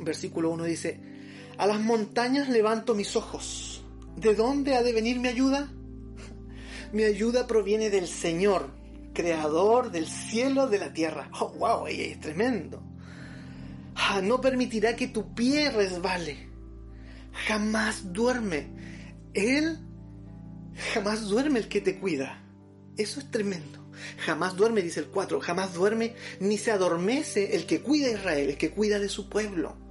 versículo 0.00 0.50
1 0.52 0.64
dice, 0.64 1.17
a 1.58 1.66
las 1.66 1.80
montañas 1.80 2.48
levanto 2.48 2.94
mis 2.94 3.16
ojos, 3.16 3.82
¿de 4.16 4.34
dónde 4.34 4.76
ha 4.76 4.82
de 4.82 4.92
venir 4.92 5.18
mi 5.18 5.28
ayuda? 5.28 5.70
Mi 6.92 7.02
ayuda 7.02 7.46
proviene 7.46 7.90
del 7.90 8.08
Señor, 8.08 8.70
creador 9.12 9.90
del 9.90 10.06
cielo, 10.06 10.68
de 10.68 10.78
la 10.78 10.92
tierra. 10.92 11.30
Oh, 11.40 11.50
wow, 11.58 11.86
es 11.88 12.18
tremendo. 12.20 12.82
Ah, 13.94 14.20
no 14.22 14.40
permitirá 14.40 14.94
que 14.94 15.08
tu 15.08 15.34
pie 15.34 15.70
resbale. 15.70 16.48
Jamás 17.46 18.12
duerme. 18.12 18.70
Él 19.34 19.78
jamás 20.94 21.28
duerme 21.28 21.58
el 21.58 21.68
que 21.68 21.80
te 21.80 21.98
cuida. 21.98 22.42
Eso 22.96 23.20
es 23.20 23.30
tremendo. 23.30 23.90
Jamás 24.18 24.56
duerme, 24.56 24.80
dice 24.80 25.00
el 25.00 25.06
4, 25.06 25.40
jamás 25.40 25.74
duerme 25.74 26.14
ni 26.38 26.56
se 26.56 26.70
adormece 26.70 27.56
el 27.56 27.66
que 27.66 27.80
cuida 27.80 28.06
a 28.06 28.12
Israel, 28.12 28.50
el 28.50 28.56
que 28.56 28.70
cuida 28.70 29.00
de 29.00 29.08
su 29.08 29.28
pueblo. 29.28 29.87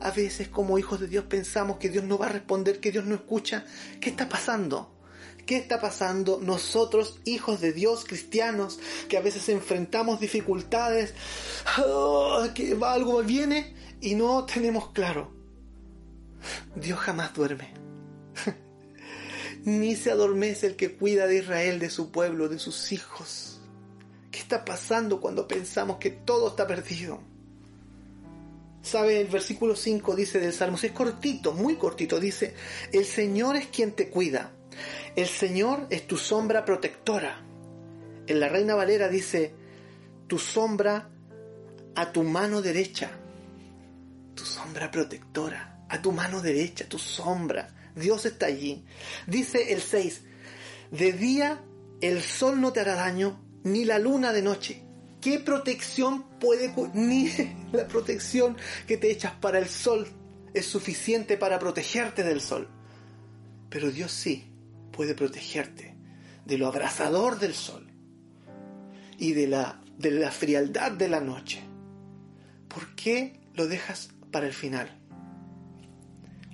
A 0.00 0.10
veces 0.10 0.48
como 0.48 0.78
hijos 0.78 0.98
de 1.00 1.08
Dios 1.08 1.26
pensamos 1.26 1.76
que 1.78 1.90
Dios 1.90 2.04
no 2.04 2.16
va 2.16 2.26
a 2.26 2.30
responder, 2.30 2.80
que 2.80 2.90
Dios 2.90 3.04
no 3.04 3.14
escucha. 3.14 3.64
¿Qué 4.00 4.10
está 4.10 4.28
pasando? 4.28 4.96
¿Qué 5.44 5.56
está 5.56 5.80
pasando 5.80 6.38
nosotros, 6.40 7.20
hijos 7.24 7.60
de 7.60 7.72
Dios, 7.72 8.04
cristianos, 8.04 8.78
que 9.08 9.16
a 9.16 9.20
veces 9.20 9.48
enfrentamos 9.48 10.20
dificultades, 10.20 11.12
oh, 11.84 12.46
que 12.54 12.78
algo 12.82 13.22
viene 13.22 13.74
y 14.00 14.14
no 14.14 14.44
tenemos 14.44 14.90
claro? 14.92 15.32
Dios 16.76 16.98
jamás 17.00 17.34
duerme. 17.34 17.74
Ni 19.64 19.96
se 19.96 20.12
adormece 20.12 20.68
el 20.68 20.76
que 20.76 20.96
cuida 20.96 21.26
de 21.26 21.38
Israel, 21.38 21.78
de 21.78 21.90
su 21.90 22.10
pueblo, 22.10 22.48
de 22.48 22.58
sus 22.58 22.92
hijos. 22.92 23.60
¿Qué 24.30 24.38
está 24.38 24.64
pasando 24.64 25.20
cuando 25.20 25.48
pensamos 25.48 25.98
que 25.98 26.10
todo 26.10 26.48
está 26.48 26.66
perdido? 26.66 27.20
¿Sabe? 28.90 29.20
El 29.20 29.28
versículo 29.28 29.76
5 29.76 30.16
dice 30.16 30.40
del 30.40 30.52
Salmo, 30.52 30.78
es 30.82 30.92
cortito, 30.92 31.52
muy 31.52 31.76
cortito, 31.76 32.18
dice, 32.18 32.54
el 32.92 33.04
Señor 33.04 33.56
es 33.56 33.66
quien 33.68 33.92
te 33.92 34.08
cuida 34.08 34.52
el 35.16 35.26
Señor 35.26 35.86
es 35.90 36.06
tu 36.06 36.16
sombra 36.16 36.64
protectora. 36.64 37.42
En 38.26 38.40
la 38.40 38.48
Reina 38.48 38.74
Valera 38.74 39.08
dice, 39.08 39.52
tu 40.26 40.38
sombra 40.38 41.10
a 41.96 42.12
tu 42.12 42.22
mano 42.22 42.62
derecha. 42.62 43.10
Tu 44.34 44.44
sombra 44.44 44.90
protectora, 44.90 45.84
a 45.88 46.00
tu 46.00 46.12
mano 46.12 46.40
derecha, 46.40 46.88
tu 46.88 46.98
sombra. 46.98 47.68
Dios 47.94 48.24
está 48.24 48.46
allí. 48.46 48.84
Dice 49.26 49.72
el 49.72 49.80
6, 49.80 50.22
de 50.92 51.12
día 51.12 51.60
el 52.00 52.22
sol 52.22 52.60
no 52.60 52.72
te 52.72 52.80
hará 52.80 52.94
daño, 52.94 53.44
ni 53.64 53.84
la 53.84 53.98
luna 53.98 54.32
de 54.32 54.42
noche. 54.42 54.84
¿Qué 55.20 55.38
protección 55.38 56.24
puede... 56.38 56.72
Ni 56.94 57.30
la 57.72 57.86
protección 57.86 58.56
que 58.86 58.96
te 58.96 59.10
echas 59.10 59.32
para 59.32 59.58
el 59.58 59.68
sol 59.68 60.06
es 60.54 60.66
suficiente 60.66 61.36
para 61.36 61.58
protegerte 61.58 62.22
del 62.22 62.40
sol. 62.40 62.68
Pero 63.68 63.90
Dios 63.90 64.12
sí 64.12 64.50
puede 64.92 65.14
protegerte 65.14 65.96
de 66.44 66.58
lo 66.58 66.66
abrasador 66.66 67.38
del 67.38 67.54
sol 67.54 67.86
y 69.18 69.32
de 69.32 69.46
la, 69.46 69.80
de 69.98 70.10
la 70.10 70.30
frialdad 70.30 70.92
de 70.92 71.08
la 71.08 71.20
noche. 71.20 71.60
¿Por 72.68 72.94
qué 72.96 73.40
lo 73.54 73.66
dejas 73.66 74.10
para 74.30 74.46
el 74.46 74.52
final? 74.52 74.96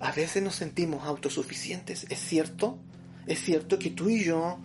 A 0.00 0.12
veces 0.12 0.42
nos 0.42 0.56
sentimos 0.56 1.06
autosuficientes, 1.06 2.06
es 2.10 2.18
cierto, 2.18 2.78
es 3.26 3.40
cierto 3.42 3.78
que 3.78 3.90
tú 3.90 4.10
y 4.10 4.24
yo 4.24 4.58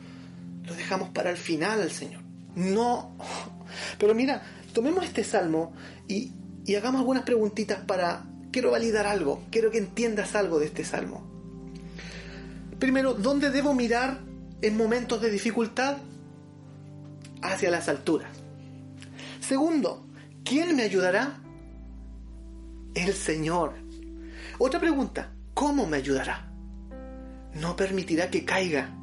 lo 0.64 0.76
dejamos 0.76 1.10
para 1.10 1.30
el 1.30 1.38
final 1.38 1.82
al 1.82 1.92
Señor. 1.92 2.22
No, 2.56 3.16
pero 3.98 4.14
mira, 4.14 4.44
tomemos 4.74 5.04
este 5.04 5.24
salmo 5.24 5.74
y, 6.08 6.34
y 6.66 6.76
hagamos 6.76 7.00
algunas 7.00 7.24
preguntitas 7.24 7.80
para, 7.86 8.26
quiero 8.52 8.72
validar 8.72 9.08
algo, 9.08 9.44
quiero 9.50 9.72
que 9.72 9.78
entiendas 9.78 10.36
algo 10.36 10.60
de 10.60 10.68
este 10.68 10.84
salmo. 10.84 11.30
Primero, 12.80 13.14
¿dónde 13.14 13.52
debo 13.52 13.74
mirar 13.74 14.22
en 14.62 14.76
momentos 14.76 15.22
de 15.22 15.30
dificultad? 15.30 15.98
Hacia 17.44 17.72
las 17.72 17.90
alturas. 17.90 18.30
Segundo, 19.40 20.08
¿quién 20.44 20.76
me 20.76 20.84
ayudará? 20.84 21.40
El 22.94 23.14
Señor. 23.14 23.76
Otra 24.60 24.80
pregunta, 24.80 25.34
¿cómo 25.54 25.88
me 25.88 25.98
ayudará? 25.98 26.52
No 27.56 27.76
permitirá 27.76 28.30
que 28.30 28.46
caiga. 28.46 28.96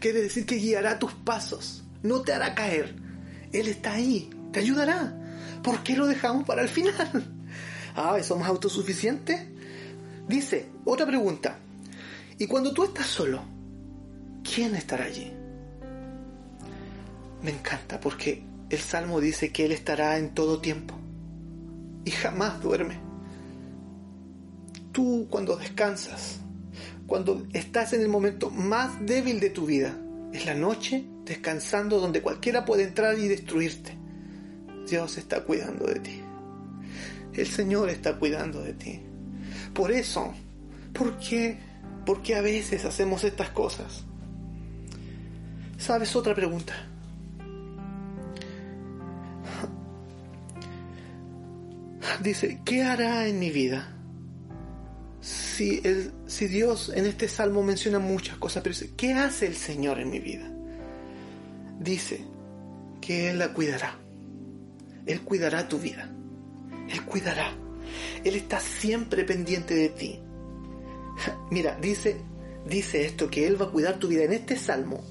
Quiere 0.00 0.22
decir 0.22 0.46
que 0.46 0.56
guiará 0.56 0.98
tus 0.98 1.12
pasos, 1.12 1.84
no 2.02 2.22
te 2.22 2.32
hará 2.32 2.54
caer. 2.54 2.94
Él 3.60 3.68
está 3.68 3.94
ahí, 3.94 4.30
te 4.52 4.60
ayudará. 4.60 5.14
¿Por 5.62 5.82
qué 5.82 5.96
lo 5.96 6.06
dejamos 6.06 6.44
para 6.44 6.62
el 6.62 6.68
final? 6.68 7.32
Ah, 7.98 8.22
¿somos 8.22 8.46
autosuficientes? 8.46 9.40
Dice, 10.28 10.66
otra 10.84 11.06
pregunta, 11.06 11.58
y 12.36 12.46
cuando 12.46 12.74
tú 12.74 12.84
estás 12.84 13.06
solo, 13.06 13.40
¿quién 14.44 14.74
estará 14.74 15.06
allí? 15.06 15.32
Me 17.42 17.52
encanta 17.52 17.98
porque 17.98 18.42
el 18.68 18.78
Salmo 18.78 19.18
dice 19.18 19.50
que 19.50 19.64
Él 19.64 19.72
estará 19.72 20.18
en 20.18 20.34
todo 20.34 20.60
tiempo 20.60 20.94
y 22.04 22.10
jamás 22.10 22.60
duerme. 22.60 22.98
Tú 24.92 25.26
cuando 25.30 25.56
descansas, 25.56 26.40
cuando 27.06 27.46
estás 27.54 27.94
en 27.94 28.02
el 28.02 28.08
momento 28.08 28.50
más 28.50 29.06
débil 29.06 29.40
de 29.40 29.48
tu 29.48 29.64
vida, 29.64 29.96
es 30.34 30.44
la 30.44 30.54
noche 30.54 31.06
descansando 31.26 32.00
donde 32.00 32.22
cualquiera 32.22 32.64
puede 32.64 32.84
entrar 32.84 33.18
y 33.18 33.28
destruirte. 33.28 33.94
Dios 34.88 35.18
está 35.18 35.44
cuidando 35.44 35.86
de 35.86 36.00
ti. 36.00 36.22
El 37.34 37.46
Señor 37.46 37.90
está 37.90 38.16
cuidando 38.16 38.62
de 38.62 38.72
ti. 38.72 39.02
Por 39.74 39.92
eso, 39.92 40.32
¿por 40.94 41.18
qué 41.18 41.58
¿Por 42.06 42.22
qué 42.22 42.36
a 42.36 42.40
veces 42.40 42.84
hacemos 42.84 43.24
estas 43.24 43.50
cosas? 43.50 44.04
¿Sabes 45.76 46.14
otra 46.14 46.36
pregunta? 46.36 46.72
Dice, 52.22 52.60
¿qué 52.64 52.84
hará 52.84 53.26
en 53.26 53.40
mi 53.40 53.50
vida? 53.50 53.92
Si, 55.20 55.82
si 56.26 56.46
Dios 56.46 56.92
en 56.94 57.06
este 57.06 57.26
salmo 57.28 57.64
menciona 57.64 57.98
muchas 57.98 58.36
cosas, 58.38 58.62
pero 58.62 58.76
¿qué 58.96 59.12
hace 59.14 59.48
el 59.48 59.56
Señor 59.56 59.98
en 59.98 60.10
mi 60.10 60.20
vida? 60.20 60.48
Dice 61.80 62.24
que 63.00 63.30
Él 63.30 63.38
la 63.38 63.52
cuidará. 63.52 63.98
Él 65.06 65.22
cuidará 65.22 65.68
tu 65.68 65.78
vida. 65.78 66.10
Él 66.88 67.02
cuidará. 67.04 67.52
Él 68.24 68.34
está 68.34 68.60
siempre 68.60 69.24
pendiente 69.24 69.74
de 69.74 69.88
ti. 69.90 70.20
Mira, 71.50 71.76
dice, 71.80 72.16
dice 72.68 73.06
esto 73.06 73.30
que 73.30 73.46
Él 73.46 73.60
va 73.60 73.66
a 73.66 73.70
cuidar 73.70 73.98
tu 73.98 74.08
vida 74.08 74.24
en 74.24 74.32
este 74.32 74.56
salmo 74.56 75.02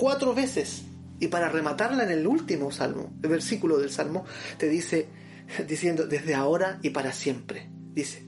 cuatro 0.00 0.34
veces. 0.34 0.82
Y 1.20 1.28
para 1.28 1.50
rematarla 1.50 2.04
en 2.04 2.10
el 2.10 2.26
último 2.26 2.72
salmo, 2.72 3.12
el 3.22 3.28
versículo 3.28 3.78
del 3.78 3.90
salmo, 3.90 4.24
te 4.56 4.68
dice, 4.68 5.06
diciendo, 5.68 6.06
desde 6.06 6.34
ahora 6.34 6.80
y 6.82 6.90
para 6.90 7.12
siempre. 7.12 7.68
Dice. 7.92 8.24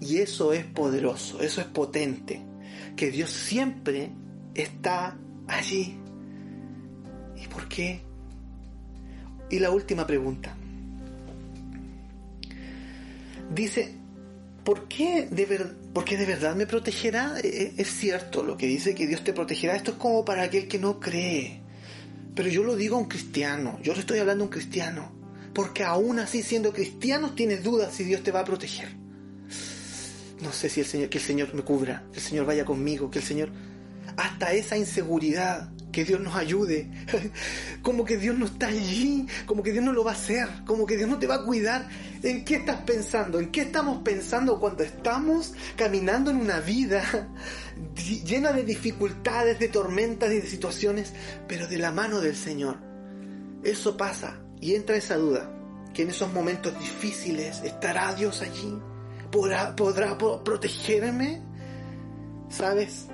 Y 0.00 0.18
eso 0.18 0.52
es 0.52 0.64
poderoso, 0.64 1.40
eso 1.40 1.60
es 1.60 1.66
potente. 1.68 2.42
Que 2.96 3.10
Dios 3.10 3.30
siempre 3.30 4.10
está 4.54 5.16
allí. 5.46 5.98
¿Y 7.52 7.54
por 7.54 7.68
qué? 7.68 8.00
Y 9.50 9.58
la 9.58 9.70
última 9.70 10.06
pregunta. 10.06 10.56
Dice, 13.54 13.94
¿por 14.64 14.88
qué 14.88 15.28
de, 15.30 15.44
de 15.44 16.26
verdad 16.26 16.56
me 16.56 16.66
protegerá? 16.66 17.38
E, 17.42 17.48
e, 17.48 17.74
es 17.76 17.88
cierto 17.88 18.42
lo 18.42 18.56
que 18.56 18.66
dice 18.66 18.94
que 18.94 19.06
Dios 19.06 19.22
te 19.22 19.34
protegerá. 19.34 19.76
Esto 19.76 19.90
es 19.90 19.96
como 19.98 20.24
para 20.24 20.44
aquel 20.44 20.66
que 20.66 20.78
no 20.78 20.98
cree. 20.98 21.60
Pero 22.34 22.48
yo 22.48 22.64
lo 22.64 22.74
digo 22.74 22.96
a 22.96 23.00
un 23.00 23.08
cristiano, 23.08 23.78
yo 23.82 23.92
le 23.92 24.00
estoy 24.00 24.18
hablando 24.18 24.44
a 24.44 24.46
un 24.46 24.52
cristiano. 24.52 25.12
Porque 25.52 25.84
aún 25.84 26.18
así 26.20 26.42
siendo 26.42 26.72
cristiano 26.72 27.34
tienes 27.34 27.62
dudas 27.62 27.92
si 27.92 28.04
Dios 28.04 28.22
te 28.22 28.32
va 28.32 28.40
a 28.40 28.44
proteger. 28.46 28.88
No 30.40 30.50
sé 30.52 30.70
si 30.70 30.80
el 30.80 30.86
Señor, 30.86 31.10
que 31.10 31.18
el 31.18 31.24
Señor 31.24 31.54
me 31.54 31.62
cubra, 31.62 32.02
que 32.12 32.18
el 32.18 32.24
Señor 32.24 32.46
vaya 32.46 32.64
conmigo, 32.64 33.10
que 33.10 33.18
el 33.18 33.24
Señor... 33.24 33.50
Hasta 34.16 34.52
esa 34.52 34.76
inseguridad 34.76 35.70
que 35.92 36.04
Dios 36.04 36.20
nos 36.20 36.34
ayude, 36.34 36.90
como 37.82 38.04
que 38.04 38.16
Dios 38.16 38.36
no 38.36 38.46
está 38.46 38.68
allí, 38.68 39.26
como 39.46 39.62
que 39.62 39.72
Dios 39.72 39.84
no 39.84 39.92
lo 39.92 40.02
va 40.02 40.12
a 40.12 40.14
hacer, 40.14 40.48
como 40.66 40.86
que 40.86 40.96
Dios 40.96 41.08
no 41.08 41.18
te 41.18 41.26
va 41.26 41.36
a 41.36 41.44
cuidar. 41.44 41.88
¿En 42.22 42.44
qué 42.44 42.56
estás 42.56 42.80
pensando? 42.82 43.38
¿En 43.38 43.52
qué 43.52 43.60
estamos 43.60 44.02
pensando 44.02 44.58
cuando 44.58 44.82
estamos 44.82 45.52
caminando 45.76 46.30
en 46.30 46.38
una 46.38 46.60
vida 46.60 47.28
llena 48.24 48.52
de 48.52 48.64
dificultades, 48.64 49.58
de 49.58 49.68
tormentas 49.68 50.32
y 50.32 50.40
de 50.40 50.46
situaciones, 50.46 51.12
pero 51.46 51.68
de 51.68 51.78
la 51.78 51.92
mano 51.92 52.20
del 52.20 52.34
Señor? 52.34 52.78
Eso 53.62 53.96
pasa 53.96 54.40
y 54.60 54.74
entra 54.74 54.96
esa 54.96 55.16
duda, 55.16 55.52
que 55.92 56.02
en 56.02 56.10
esos 56.10 56.32
momentos 56.32 56.76
difíciles 56.78 57.60
estará 57.62 58.14
Dios 58.14 58.40
allí, 58.40 58.78
podrá, 59.30 59.76
podrá 59.76 60.16
protegerme, 60.16 61.42
¿sabes? 62.48 63.08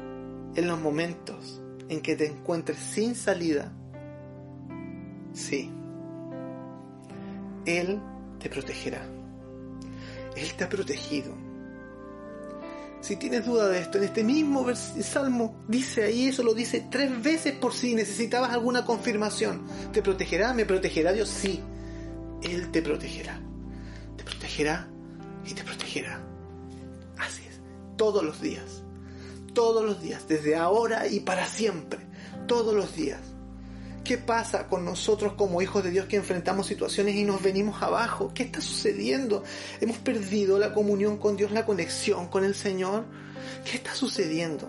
En 0.54 0.66
los 0.66 0.80
momentos 0.80 1.57
en 1.88 2.00
que 2.00 2.16
te 2.16 2.26
encuentres 2.26 2.78
sin 2.78 3.14
salida, 3.14 3.72
sí, 5.32 5.70
Él 7.64 8.00
te 8.38 8.48
protegerá. 8.48 9.02
Él 10.36 10.54
te 10.54 10.64
ha 10.64 10.68
protegido. 10.68 11.34
Si 13.00 13.16
tienes 13.16 13.46
duda 13.46 13.68
de 13.68 13.80
esto, 13.80 13.98
en 13.98 14.04
este 14.04 14.24
mismo 14.24 14.66
salmo 14.74 15.54
dice 15.68 16.04
ahí, 16.04 16.28
eso 16.28 16.42
lo 16.42 16.52
dice 16.52 16.86
tres 16.90 17.22
veces 17.22 17.54
por 17.54 17.72
si 17.72 17.94
necesitabas 17.94 18.50
alguna 18.50 18.84
confirmación. 18.84 19.66
¿Te 19.92 20.02
protegerá? 20.02 20.52
¿Me 20.52 20.66
protegerá 20.66 21.12
Dios? 21.12 21.28
Sí, 21.28 21.60
Él 22.42 22.70
te 22.70 22.82
protegerá. 22.82 23.40
Te 24.16 24.24
protegerá 24.24 24.88
y 25.46 25.54
te 25.54 25.62
protegerá. 25.62 26.20
Así 27.18 27.42
es, 27.48 27.60
todos 27.96 28.24
los 28.24 28.40
días. 28.40 28.82
Todos 29.58 29.84
los 29.84 30.00
días, 30.00 30.28
desde 30.28 30.54
ahora 30.54 31.08
y 31.08 31.18
para 31.18 31.48
siempre. 31.48 31.98
Todos 32.46 32.76
los 32.76 32.94
días. 32.94 33.18
¿Qué 34.04 34.16
pasa 34.16 34.68
con 34.68 34.84
nosotros 34.84 35.32
como 35.32 35.60
hijos 35.60 35.82
de 35.82 35.90
Dios 35.90 36.06
que 36.06 36.14
enfrentamos 36.14 36.68
situaciones 36.68 37.16
y 37.16 37.24
nos 37.24 37.42
venimos 37.42 37.82
abajo? 37.82 38.30
¿Qué 38.32 38.44
está 38.44 38.60
sucediendo? 38.60 39.42
¿Hemos 39.80 39.96
perdido 39.98 40.60
la 40.60 40.72
comunión 40.72 41.16
con 41.16 41.36
Dios, 41.36 41.50
la 41.50 41.66
conexión 41.66 42.28
con 42.28 42.44
el 42.44 42.54
Señor? 42.54 43.04
¿Qué 43.68 43.78
está 43.78 43.96
sucediendo? 43.96 44.68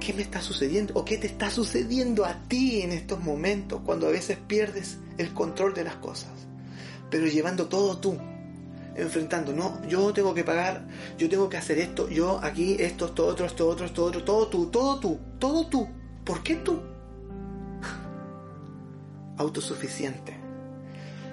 ¿Qué 0.00 0.14
me 0.14 0.22
está 0.22 0.40
sucediendo? 0.40 0.94
¿O 0.94 1.04
qué 1.04 1.18
te 1.18 1.26
está 1.26 1.50
sucediendo 1.50 2.24
a 2.24 2.48
ti 2.48 2.80
en 2.80 2.92
estos 2.92 3.20
momentos 3.20 3.82
cuando 3.84 4.06
a 4.06 4.10
veces 4.10 4.38
pierdes 4.38 4.96
el 5.18 5.34
control 5.34 5.74
de 5.74 5.84
las 5.84 5.96
cosas? 5.96 6.32
Pero 7.10 7.26
llevando 7.26 7.66
todo 7.66 7.98
tú, 7.98 8.16
enfrentando, 8.96 9.52
no, 9.52 9.84
yo 9.86 10.12
tengo 10.12 10.34
que 10.34 10.44
pagar, 10.44 10.86
yo 11.18 11.28
tengo 11.28 11.48
que 11.48 11.56
hacer 11.56 11.78
esto, 11.78 12.08
yo 12.08 12.40
aquí, 12.42 12.76
esto, 12.78 13.06
esto 13.06 13.26
otro, 13.26 13.46
esto 13.46 13.68
otro, 13.68 13.86
esto 13.86 14.04
otro, 14.04 14.24
todo 14.24 14.48
tú, 14.48 14.66
todo 14.66 14.98
tú, 14.98 15.18
todo 15.38 15.66
tú. 15.66 15.88
¿Por 16.24 16.42
qué 16.42 16.56
tú? 16.56 16.80
autosuficiente. 19.36 20.36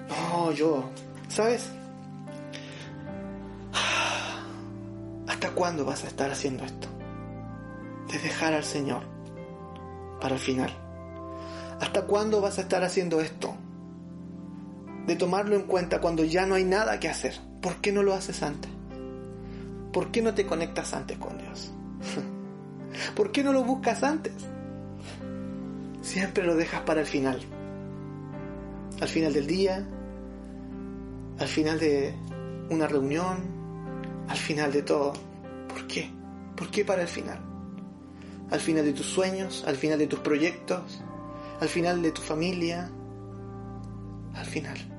No, 0.08 0.52
yo, 0.52 0.90
¿sabes? 1.28 1.70
¿Hasta 5.26 5.50
cuándo 5.50 5.84
vas 5.84 6.04
a 6.04 6.08
estar 6.08 6.30
haciendo 6.30 6.64
esto? 6.64 6.88
De 8.12 8.18
dejar 8.18 8.52
al 8.52 8.64
Señor 8.64 9.02
para 10.20 10.34
el 10.34 10.40
final. 10.40 10.70
¿Hasta 11.80 12.06
cuándo 12.06 12.40
vas 12.40 12.58
a 12.58 12.62
estar 12.62 12.84
haciendo 12.84 13.20
esto? 13.20 13.56
De 15.06 15.16
tomarlo 15.16 15.56
en 15.56 15.62
cuenta 15.62 16.00
cuando 16.00 16.24
ya 16.24 16.46
no 16.46 16.54
hay 16.54 16.64
nada 16.64 17.00
que 17.00 17.08
hacer. 17.08 17.34
¿Por 17.64 17.76
qué 17.76 17.90
no 17.90 18.04
lo 18.04 18.14
haces 18.14 18.44
antes? 18.44 18.70
¿Por 19.92 20.12
qué 20.12 20.22
no 20.22 20.34
te 20.34 20.46
conectas 20.46 20.94
antes 20.94 21.18
con 21.18 21.38
Dios? 21.38 21.72
¿Por 23.16 23.32
qué 23.32 23.42
no 23.42 23.52
lo 23.52 23.64
buscas 23.64 24.04
antes? 24.04 24.34
Siempre 26.02 26.44
lo 26.44 26.54
dejas 26.54 26.82
para 26.82 27.00
el 27.00 27.06
final 27.06 27.40
al 29.00 29.08
final 29.08 29.32
del 29.32 29.46
día, 29.46 29.86
al 31.38 31.48
final 31.48 31.78
de 31.78 32.14
una 32.70 32.86
reunión, 32.86 33.38
al 34.28 34.36
final 34.36 34.72
de 34.72 34.82
todo. 34.82 35.12
¿Por 35.68 35.86
qué? 35.86 36.10
¿Por 36.56 36.70
qué 36.70 36.84
para 36.84 37.02
el 37.02 37.08
final? 37.08 37.40
Al 38.50 38.60
final 38.60 38.84
de 38.84 38.92
tus 38.92 39.06
sueños, 39.06 39.64
al 39.66 39.76
final 39.76 39.98
de 39.98 40.06
tus 40.06 40.20
proyectos, 40.20 41.02
al 41.60 41.68
final 41.68 42.02
de 42.02 42.12
tu 42.12 42.22
familia, 42.22 42.90
al 44.34 44.46
final. 44.46 44.93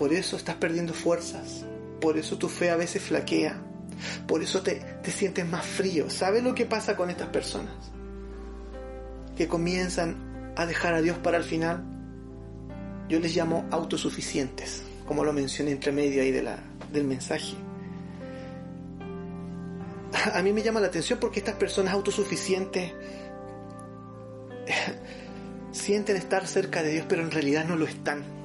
Por 0.00 0.14
eso 0.14 0.38
estás 0.38 0.54
perdiendo 0.54 0.94
fuerzas, 0.94 1.66
por 2.00 2.16
eso 2.16 2.38
tu 2.38 2.48
fe 2.48 2.70
a 2.70 2.76
veces 2.76 3.02
flaquea, 3.02 3.60
por 4.26 4.42
eso 4.42 4.62
te, 4.62 4.76
te 5.02 5.10
sientes 5.10 5.46
más 5.46 5.66
frío. 5.66 6.08
¿Sabes 6.08 6.42
lo 6.42 6.54
que 6.54 6.64
pasa 6.64 6.96
con 6.96 7.10
estas 7.10 7.28
personas? 7.28 7.74
Que 9.36 9.46
comienzan 9.46 10.54
a 10.56 10.64
dejar 10.64 10.94
a 10.94 11.02
Dios 11.02 11.18
para 11.18 11.36
el 11.36 11.44
final 11.44 11.84
yo 13.10 13.20
les 13.20 13.36
llamo 13.36 13.66
autosuficientes, 13.70 14.84
como 15.06 15.22
lo 15.22 15.34
mencioné 15.34 15.72
entre 15.72 15.92
medio 15.92 16.22
ahí 16.22 16.30
del 16.30 17.04
mensaje. 17.04 17.54
A 20.32 20.40
mí 20.40 20.50
me 20.54 20.62
llama 20.62 20.80
la 20.80 20.86
atención 20.86 21.18
porque 21.20 21.40
estas 21.40 21.56
personas 21.56 21.92
autosuficientes 21.92 22.90
sienten 25.72 26.16
estar 26.16 26.46
cerca 26.46 26.82
de 26.82 26.92
Dios, 26.92 27.04
pero 27.06 27.20
en 27.20 27.30
realidad 27.30 27.66
no 27.66 27.76
lo 27.76 27.84
están. 27.84 28.39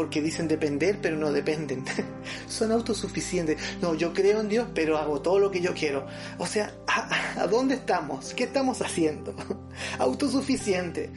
Porque 0.00 0.22
dicen 0.22 0.48
depender, 0.48 0.98
pero 1.02 1.18
no 1.18 1.30
dependen. 1.30 1.84
Son 2.48 2.72
autosuficientes. 2.72 3.58
No, 3.82 3.94
yo 3.94 4.14
creo 4.14 4.40
en 4.40 4.48
Dios, 4.48 4.66
pero 4.74 4.96
hago 4.96 5.20
todo 5.20 5.38
lo 5.38 5.50
que 5.50 5.60
yo 5.60 5.74
quiero. 5.74 6.06
O 6.38 6.46
sea, 6.46 6.74
¿a, 6.86 7.42
a 7.42 7.46
dónde 7.46 7.74
estamos? 7.74 8.32
¿Qué 8.32 8.44
estamos 8.44 8.80
haciendo? 8.80 9.34
Autosuficiente 9.98 11.10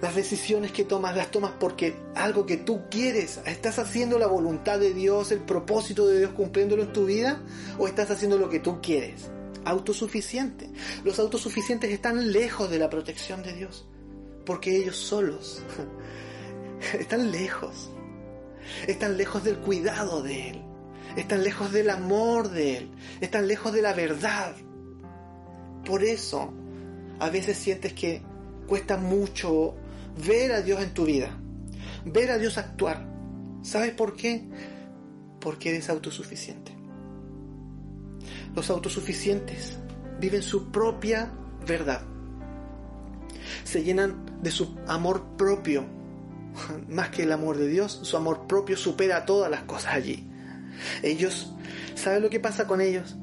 las 0.00 0.14
decisiones 0.14 0.70
que 0.70 0.84
tomas 0.84 1.16
las 1.16 1.32
tomas 1.32 1.50
porque 1.58 1.96
algo 2.14 2.46
que 2.46 2.58
tú 2.58 2.82
quieres, 2.88 3.40
¿estás 3.44 3.80
haciendo 3.80 4.20
la 4.20 4.28
voluntad 4.28 4.78
de 4.78 4.94
Dios, 4.94 5.32
el 5.32 5.40
propósito 5.40 6.06
de 6.06 6.20
Dios 6.20 6.30
cumpliéndolo 6.30 6.84
en 6.84 6.92
tu 6.92 7.06
vida 7.06 7.42
o 7.76 7.88
estás 7.88 8.08
haciendo 8.12 8.38
lo 8.38 8.48
que 8.48 8.60
tú 8.60 8.80
quieres? 8.80 9.32
Autosuficiente. 9.64 10.70
Los 11.02 11.18
autosuficientes 11.18 11.90
están 11.90 12.30
lejos 12.30 12.70
de 12.70 12.78
la 12.78 12.88
protección 12.88 13.42
de 13.42 13.54
Dios 13.54 13.88
porque 14.46 14.76
ellos 14.76 14.96
solos 14.96 15.60
están 17.00 17.32
lejos. 17.32 17.90
Están 18.86 19.16
lejos 19.16 19.44
del 19.44 19.58
cuidado 19.58 20.22
de 20.22 20.50
Él. 20.50 20.62
Están 21.16 21.42
lejos 21.42 21.72
del 21.72 21.90
amor 21.90 22.50
de 22.50 22.78
Él. 22.78 22.90
Están 23.20 23.48
lejos 23.48 23.72
de 23.72 23.82
la 23.82 23.92
verdad. 23.92 24.54
Por 25.84 26.04
eso, 26.04 26.52
a 27.18 27.30
veces 27.30 27.56
sientes 27.56 27.92
que 27.92 28.22
cuesta 28.66 28.96
mucho 28.96 29.74
ver 30.26 30.52
a 30.52 30.62
Dios 30.62 30.82
en 30.82 30.92
tu 30.92 31.04
vida, 31.04 31.30
ver 32.04 32.30
a 32.30 32.38
Dios 32.38 32.58
actuar. 32.58 33.06
¿Sabes 33.62 33.92
por 33.92 34.14
qué? 34.16 34.48
Porque 35.40 35.70
eres 35.70 35.88
autosuficiente. 35.88 36.72
Los 38.54 38.70
autosuficientes 38.70 39.78
viven 40.20 40.42
su 40.42 40.70
propia 40.70 41.32
verdad. 41.66 42.02
Se 43.64 43.82
llenan 43.82 44.40
de 44.42 44.50
su 44.50 44.76
amor 44.86 45.36
propio. 45.36 45.97
Más 46.88 47.10
que 47.10 47.22
el 47.22 47.32
amor 47.32 47.56
de 47.58 47.68
Dios, 47.68 48.00
su 48.02 48.16
amor 48.16 48.46
propio 48.46 48.76
supera 48.76 49.24
todas 49.24 49.50
las 49.50 49.62
cosas 49.62 49.94
allí. 49.94 50.28
Ellos, 51.02 51.52
¿sabes 51.94 52.22
lo 52.22 52.30
que 52.30 52.40
pasa 52.40 52.66
con 52.66 52.80
ellos? 52.80 53.16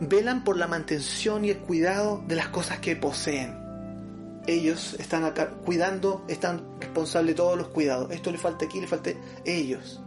Velan 0.00 0.44
por 0.44 0.56
la 0.56 0.66
mantención 0.66 1.44
y 1.44 1.50
el 1.50 1.58
cuidado 1.58 2.22
de 2.26 2.36
las 2.36 2.48
cosas 2.48 2.78
que 2.78 2.96
poseen 2.96 3.60
ellos 4.46 4.96
están 4.98 5.32
cuidando, 5.64 6.24
están 6.28 6.62
responsables 6.80 7.34
de 7.34 7.36
todos 7.36 7.58
los 7.58 7.68
cuidados. 7.68 8.10
Esto 8.10 8.30
le 8.32 8.38
falta 8.38 8.64
aquí, 8.64 8.80
le 8.80 8.86
falta 8.86 9.10
ellos, 9.44 10.00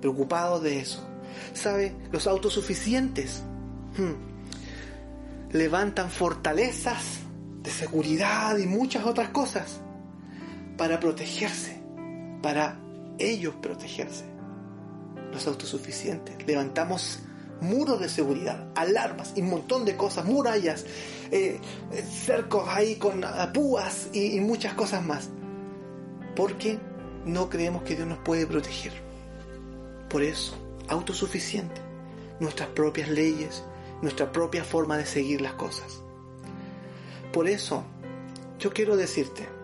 preocupados 0.00 0.62
de 0.62 0.78
eso. 0.78 1.06
¿Sabe? 1.54 1.96
Los 2.12 2.26
autosuficientes 2.26 3.42
hmm, 3.96 5.52
levantan 5.52 6.10
fortalezas 6.10 7.20
de 7.62 7.70
seguridad 7.70 8.56
y 8.58 8.66
muchas 8.66 9.04
otras 9.04 9.30
cosas 9.30 9.80
para 10.76 10.98
protegerse, 11.00 11.79
para 12.42 12.78
ellos 13.18 13.54
protegerse. 13.60 14.24
Los 15.32 15.46
autosuficientes 15.46 16.46
levantamos 16.46 17.20
muros 17.60 18.00
de 18.00 18.08
seguridad, 18.08 18.68
alarmas 18.74 19.32
y 19.36 19.42
un 19.42 19.50
montón 19.50 19.84
de 19.84 19.96
cosas, 19.96 20.24
murallas, 20.24 20.86
eh, 21.30 21.60
cercos 22.24 22.64
ahí 22.68 22.96
con 22.96 23.22
púas 23.52 24.08
y, 24.12 24.36
y 24.36 24.40
muchas 24.40 24.74
cosas 24.74 25.04
más. 25.04 25.28
Porque 26.34 26.78
no 27.24 27.50
creemos 27.50 27.82
que 27.82 27.96
Dios 27.96 28.08
nos 28.08 28.18
puede 28.18 28.46
proteger. 28.46 28.92
Por 30.08 30.22
eso, 30.22 30.56
autosuficiente, 30.88 31.80
nuestras 32.40 32.70
propias 32.70 33.08
leyes, 33.08 33.62
nuestra 34.02 34.32
propia 34.32 34.64
forma 34.64 34.96
de 34.96 35.06
seguir 35.06 35.40
las 35.40 35.52
cosas. 35.54 36.02
Por 37.32 37.46
eso, 37.46 37.84
yo 38.58 38.72
quiero 38.72 38.96
decirte 38.96 39.59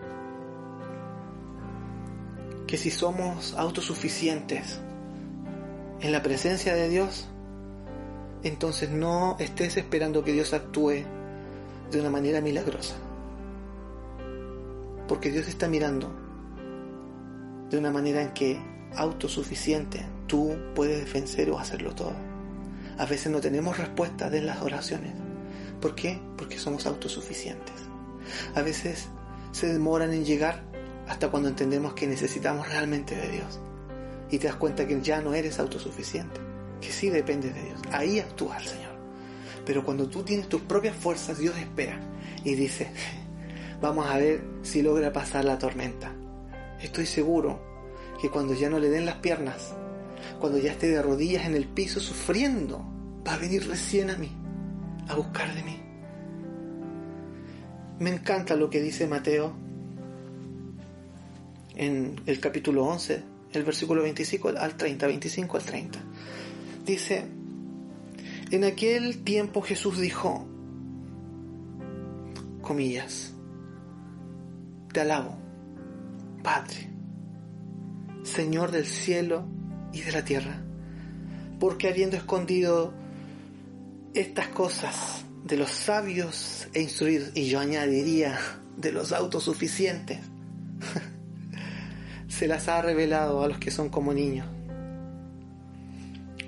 que 2.67 2.77
si 2.77 2.91
somos 2.91 3.53
autosuficientes 3.55 4.79
en 6.01 6.11
la 6.11 6.21
presencia 6.21 6.75
de 6.75 6.89
Dios, 6.89 7.27
entonces 8.43 8.89
no 8.91 9.37
estés 9.39 9.77
esperando 9.77 10.23
que 10.23 10.33
Dios 10.33 10.53
actúe 10.53 11.05
de 11.91 11.99
una 11.99 12.09
manera 12.09 12.41
milagrosa. 12.41 12.95
Porque 15.07 15.31
Dios 15.31 15.47
está 15.47 15.69
mirando 15.69 16.13
de 17.69 17.77
una 17.77 17.91
manera 17.91 18.21
en 18.21 18.33
que 18.33 18.59
autosuficiente 18.95 20.05
tú 20.27 20.55
puedes 20.75 21.11
vencer 21.11 21.49
o 21.49 21.57
hacerlo 21.57 21.95
todo. 21.95 22.13
A 22.97 23.05
veces 23.05 23.31
no 23.31 23.39
tenemos 23.39 23.77
respuesta 23.77 24.29
de 24.29 24.41
las 24.41 24.61
oraciones. 24.61 25.13
¿Por 25.81 25.95
qué? 25.95 26.19
Porque 26.37 26.57
somos 26.57 26.85
autosuficientes. 26.85 27.75
A 28.55 28.61
veces 28.61 29.07
se 29.51 29.71
demoran 29.71 30.13
en 30.13 30.25
llegar 30.25 30.63
hasta 31.07 31.29
cuando 31.29 31.49
entendemos 31.49 31.93
que 31.93 32.07
necesitamos 32.07 32.67
realmente 32.67 33.15
de 33.15 33.29
Dios. 33.29 33.59
Y 34.29 34.39
te 34.39 34.47
das 34.47 34.57
cuenta 34.57 34.85
que 34.85 35.01
ya 35.01 35.21
no 35.21 35.33
eres 35.33 35.59
autosuficiente, 35.59 36.39
que 36.81 36.91
sí 36.91 37.09
dependes 37.09 37.55
de 37.55 37.63
Dios. 37.63 37.81
Ahí 37.91 38.19
actúa 38.19 38.57
el 38.57 38.67
Señor. 38.67 38.91
Pero 39.65 39.83
cuando 39.83 40.07
tú 40.07 40.23
tienes 40.23 40.49
tus 40.49 40.61
propias 40.61 40.95
fuerzas, 40.95 41.37
Dios 41.37 41.57
espera 41.57 41.99
y 42.43 42.55
dice, 42.55 42.89
vamos 43.81 44.07
a 44.07 44.17
ver 44.17 44.43
si 44.63 44.81
logra 44.81 45.13
pasar 45.13 45.45
la 45.45 45.57
tormenta. 45.57 46.13
Estoy 46.81 47.05
seguro 47.05 47.61
que 48.21 48.29
cuando 48.29 48.53
ya 48.53 48.69
no 48.69 48.79
le 48.79 48.89
den 48.89 49.05
las 49.05 49.15
piernas, 49.15 49.73
cuando 50.39 50.57
ya 50.57 50.71
esté 50.71 50.89
de 50.89 51.01
rodillas 51.01 51.45
en 51.45 51.55
el 51.55 51.67
piso 51.67 51.99
sufriendo, 51.99 52.85
va 53.25 53.33
a 53.33 53.37
venir 53.37 53.67
recién 53.67 54.09
a 54.09 54.17
mí, 54.17 54.31
a 55.07 55.15
buscar 55.15 55.53
de 55.53 55.63
mí. 55.63 55.81
Me 57.99 58.11
encanta 58.11 58.55
lo 58.55 58.69
que 58.69 58.81
dice 58.81 59.07
Mateo 59.07 59.66
en 61.77 62.19
el 62.25 62.39
capítulo 62.39 62.85
11, 62.85 63.23
el 63.53 63.63
versículo 63.63 64.01
25 64.01 64.49
al 64.57 64.75
30, 64.75 65.07
25 65.07 65.57
al 65.57 65.63
30. 65.63 65.99
Dice, 66.85 67.25
en 68.49 68.63
aquel 68.63 69.23
tiempo 69.23 69.61
Jesús 69.61 69.99
dijo, 69.99 70.47
comillas, 72.63 73.33
te 74.91 75.01
alabo, 75.01 75.37
Padre, 76.43 76.89
Señor 78.23 78.71
del 78.71 78.85
cielo 78.85 79.45
y 79.93 80.01
de 80.01 80.11
la 80.11 80.25
tierra, 80.25 80.63
porque 81.59 81.89
habiendo 81.89 82.17
escondido 82.17 82.91
estas 84.15 84.47
cosas 84.47 85.25
de 85.45 85.57
los 85.57 85.69
sabios 85.69 86.67
e 86.73 86.81
instruidos, 86.81 87.29
y 87.35 87.45
yo 87.45 87.59
añadiría 87.59 88.39
de 88.75 88.91
los 88.91 89.11
autosuficientes, 89.11 90.19
se 92.37 92.47
las 92.47 92.67
ha 92.67 92.83
revelado 92.83 93.41
a 93.41 93.47
los 93.47 93.57
que 93.57 93.71
son 93.71 93.89
como 93.89 94.13
niños. 94.13 94.47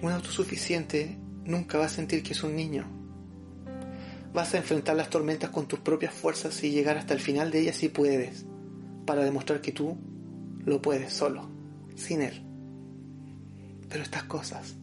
Un 0.03 0.11
autosuficiente 0.11 1.17
nunca 1.45 1.79
va 1.79 1.85
a 1.85 1.89
sentir 1.89 2.21
que 2.21 2.33
es 2.33 2.43
un 2.43 2.55
niño. 2.55 2.85
Vas 4.31 4.53
a 4.53 4.57
enfrentar 4.57 4.95
las 4.95 5.09
tormentas 5.09 5.49
con 5.49 5.67
tus 5.67 5.79
propias 5.79 6.13
fuerzas 6.13 6.63
y 6.63 6.69
llegar 6.69 6.99
hasta 6.99 7.15
el 7.15 7.19
final 7.19 7.49
de 7.49 7.61
ellas 7.61 7.75
si 7.75 7.89
puedes, 7.89 8.45
para 9.07 9.23
demostrar 9.23 9.61
que 9.61 9.71
tú 9.71 9.97
lo 10.63 10.79
puedes 10.79 11.11
solo, 11.11 11.49
sin 11.95 12.21
él. 12.21 12.39
Pero 13.89 14.03
estas 14.03 14.25
cosas 14.25 14.75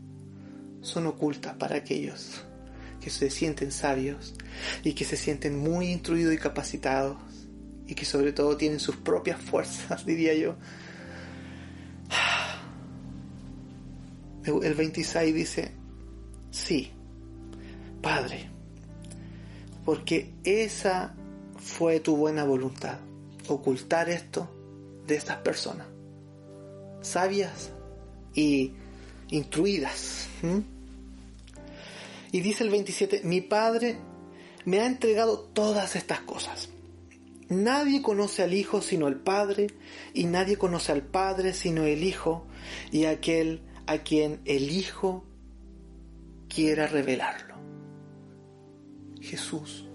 son 0.80 1.06
ocultas 1.06 1.54
para 1.54 1.76
aquellos 1.76 2.42
que 3.00 3.10
se 3.10 3.30
sienten 3.30 3.70
sabios 3.70 4.34
y 4.82 4.94
que 4.94 5.04
se 5.04 5.16
sienten 5.16 5.56
muy 5.56 5.86
instruidos 5.86 6.34
y 6.34 6.38
capacitados 6.38 7.16
y 7.86 7.94
que 7.94 8.04
sobre 8.04 8.32
todo 8.32 8.56
tienen 8.56 8.80
sus 8.80 8.96
propias 8.96 9.40
fuerzas, 9.40 10.04
diría 10.06 10.34
yo. 10.34 10.56
El 14.46 14.74
26 14.74 15.34
dice, 15.34 15.72
sí, 16.50 16.92
Padre, 18.00 18.48
porque 19.84 20.32
esa 20.44 21.14
fue 21.58 21.98
tu 21.98 22.16
buena 22.16 22.44
voluntad, 22.44 22.98
ocultar 23.48 24.08
esto 24.08 24.48
de 25.06 25.16
estas 25.16 25.38
personas, 25.38 25.88
sabias 27.02 27.72
y 28.34 28.72
instruidas. 29.30 30.28
Y 32.30 32.40
dice 32.40 32.62
el 32.62 32.70
27, 32.70 33.22
mi 33.24 33.40
Padre 33.40 33.98
me 34.64 34.80
ha 34.80 34.86
entregado 34.86 35.40
todas 35.40 35.96
estas 35.96 36.20
cosas. 36.20 36.68
Nadie 37.48 38.02
conoce 38.02 38.42
al 38.42 38.54
Hijo 38.54 38.82
sino 38.82 39.08
el 39.08 39.16
Padre, 39.16 39.68
y 40.14 40.24
nadie 40.24 40.56
conoce 40.56 40.92
al 40.92 41.02
Padre 41.02 41.52
sino 41.54 41.84
el 41.84 42.02
Hijo, 42.02 42.46
y 42.90 43.04
aquel 43.04 43.62
a 43.86 43.98
quien 43.98 44.40
el 44.44 44.70
Hijo 44.70 45.24
quiera 46.48 46.86
revelarlo. 46.86 47.56
Jesús, 49.20 49.88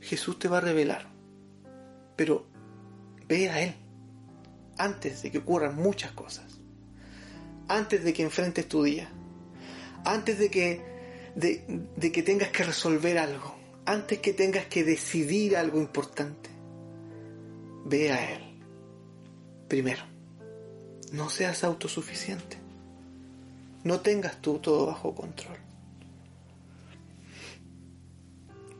Jesús 0.00 0.38
te 0.38 0.48
va 0.48 0.58
a 0.58 0.62
revelar, 0.62 1.10
pero 2.16 2.46
ve 3.28 3.48
a 3.48 3.62
Él 3.62 3.74
antes 4.78 5.22
de 5.22 5.30
que 5.30 5.38
ocurran 5.38 5.76
muchas 5.76 6.12
cosas, 6.12 6.60
antes 7.68 8.04
de 8.04 8.12
que 8.12 8.22
enfrentes 8.22 8.68
tu 8.68 8.82
día, 8.82 9.10
antes 10.04 10.38
de 10.38 10.50
que, 10.50 10.82
de, 11.36 11.86
de 11.96 12.12
que 12.12 12.22
tengas 12.22 12.50
que 12.50 12.64
resolver 12.64 13.18
algo, 13.18 13.56
antes 13.86 14.18
que 14.18 14.32
tengas 14.32 14.66
que 14.66 14.84
decidir 14.84 15.56
algo 15.56 15.78
importante. 15.78 16.50
Ve 17.84 18.12
a 18.12 18.34
Él. 18.34 18.42
Primero, 19.68 20.02
no 21.12 21.30
seas 21.30 21.64
autosuficiente. 21.64 22.61
No 23.84 24.00
tengas 24.00 24.36
tú 24.40 24.58
todo 24.58 24.86
bajo 24.86 25.14
control. 25.14 25.56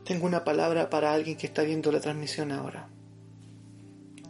Tengo 0.05 0.25
una 0.25 0.43
palabra 0.43 0.89
para 0.89 1.13
alguien 1.13 1.37
que 1.37 1.47
está 1.47 1.63
viendo 1.63 1.91
la 1.91 2.01
transmisión 2.01 2.51
ahora. 2.51 2.89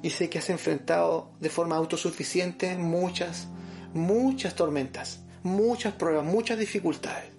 Y 0.02 0.10
sé 0.10 0.30
que 0.30 0.40
has 0.40 0.50
enfrentado 0.50 1.32
de 1.40 1.50
forma 1.50 1.76
autosuficiente 1.76 2.76
muchas, 2.78 3.48
muchas 3.94 4.56
tormentas, 4.56 5.22
muchas 5.44 5.94
pruebas, 5.94 6.26
muchas 6.26 6.60
dificultades. 6.60 7.32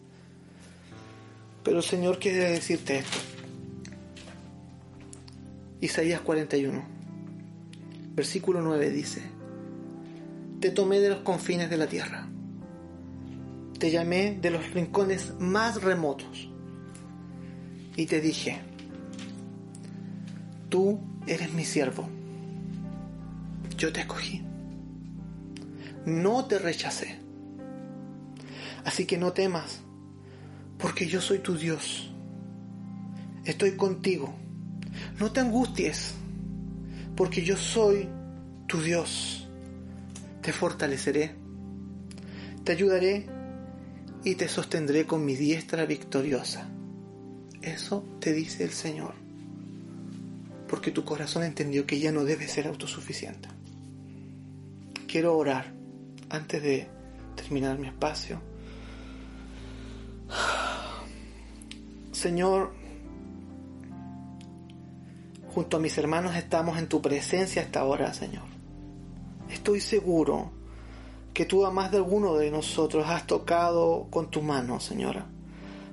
Pero 1.62 1.78
el 1.78 1.82
Señor 1.82 2.18
quiere 2.18 2.50
decirte 2.50 2.98
esto. 2.98 3.18
Isaías 5.80 6.20
41, 6.22 6.82
versículo 8.14 8.62
9 8.62 8.90
dice, 8.90 9.22
Te 10.60 10.70
tomé 10.70 10.98
de 11.00 11.10
los 11.10 11.18
confines 11.20 11.68
de 11.68 11.76
la 11.76 11.86
tierra, 11.86 12.26
te 13.84 13.90
llamé 13.90 14.38
de 14.40 14.48
los 14.48 14.72
rincones 14.72 15.34
más 15.38 15.82
remotos. 15.82 16.48
Y 17.96 18.06
te 18.06 18.22
dije, 18.22 18.62
tú 20.70 20.98
eres 21.26 21.52
mi 21.52 21.66
siervo, 21.66 22.08
yo 23.76 23.92
te 23.92 24.00
escogí, 24.00 24.42
no 26.06 26.46
te 26.46 26.58
rechacé, 26.58 27.18
así 28.86 29.04
que 29.04 29.18
no 29.18 29.34
temas, 29.34 29.82
porque 30.78 31.06
yo 31.06 31.20
soy 31.20 31.40
tu 31.40 31.54
Dios, 31.54 32.10
estoy 33.44 33.76
contigo, 33.76 34.34
no 35.20 35.30
te 35.30 35.40
angusties, 35.40 36.14
porque 37.14 37.44
yo 37.44 37.58
soy 37.58 38.08
tu 38.66 38.80
Dios, 38.80 39.46
te 40.40 40.54
fortaleceré, 40.54 41.34
te 42.64 42.72
ayudaré 42.72 43.33
y 44.24 44.36
te 44.36 44.48
sostendré 44.48 45.06
con 45.06 45.24
mi 45.24 45.36
diestra 45.36 45.84
victoriosa. 45.84 46.66
Eso 47.60 48.04
te 48.20 48.32
dice 48.32 48.64
el 48.64 48.70
Señor, 48.70 49.14
porque 50.66 50.90
tu 50.90 51.04
corazón 51.04 51.44
entendió 51.44 51.86
que 51.86 52.00
ya 52.00 52.10
no 52.10 52.24
debe 52.24 52.48
ser 52.48 52.66
autosuficiente. 52.66 53.48
Quiero 55.06 55.36
orar 55.36 55.72
antes 56.30 56.62
de 56.62 56.88
terminar 57.36 57.78
mi 57.78 57.88
espacio. 57.88 58.40
Señor, 62.12 62.72
junto 65.48 65.76
a 65.76 65.80
mis 65.80 65.96
hermanos 65.98 66.34
estamos 66.34 66.78
en 66.78 66.88
tu 66.88 67.02
presencia 67.02 67.62
hasta 67.62 67.80
ahora, 67.80 68.14
Señor. 68.14 68.44
Estoy 69.50 69.80
seguro 69.80 70.63
que 71.34 71.44
tú 71.44 71.66
a 71.66 71.72
más 71.72 71.90
de 71.90 71.98
alguno 71.98 72.36
de 72.36 72.50
nosotros 72.50 73.04
has 73.08 73.26
tocado 73.26 74.06
con 74.10 74.30
tu 74.30 74.40
mano, 74.40 74.78
Señora, 74.78 75.26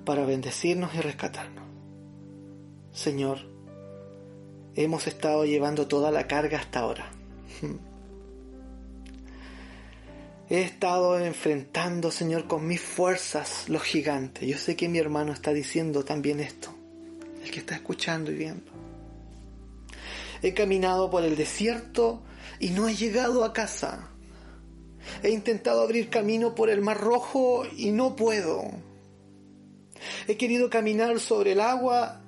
para 0.06 0.24
bendecirnos 0.24 0.94
y 0.94 1.02
rescatarnos. 1.02 1.66
Señor, 2.94 3.40
hemos 4.76 5.08
estado 5.08 5.46
llevando 5.46 5.88
toda 5.88 6.12
la 6.12 6.28
carga 6.28 6.60
hasta 6.60 6.80
ahora. 6.80 7.12
He 10.50 10.62
estado 10.62 11.18
enfrentando, 11.18 12.12
Señor, 12.12 12.46
con 12.46 12.68
mis 12.68 12.82
fuerzas 12.82 13.70
los 13.70 13.82
gigantes. 13.84 14.48
Yo 14.48 14.58
sé 14.58 14.76
que 14.76 14.90
mi 14.90 15.00
hermano 15.00 15.32
está 15.32 15.54
diciendo 15.54 16.04
también 16.04 16.42
esto, 16.42 16.74
el 17.44 17.50
que 17.50 17.60
está 17.60 17.76
escuchando 17.76 18.32
y 18.32 18.36
viendo. 18.36 18.70
He 20.44 20.54
caminado 20.54 21.10
por 21.10 21.24
el 21.24 21.38
desierto 21.38 22.22
y 22.60 22.72
no 22.72 22.90
he 22.90 22.96
llegado 22.96 23.46
a 23.46 23.54
casa. 23.54 24.10
He 25.24 25.30
intentado 25.30 25.82
abrir 25.82 26.10
camino 26.10 26.56
por 26.56 26.70
el 26.70 26.82
mar 26.82 27.00
rojo 27.00 27.64
y 27.76 27.92
no 27.92 28.16
puedo. 28.16 28.64
He 30.28 30.38
querido 30.38 30.70
caminar 30.70 31.20
sobre 31.20 31.54
el 31.54 31.62
agua 31.62 32.22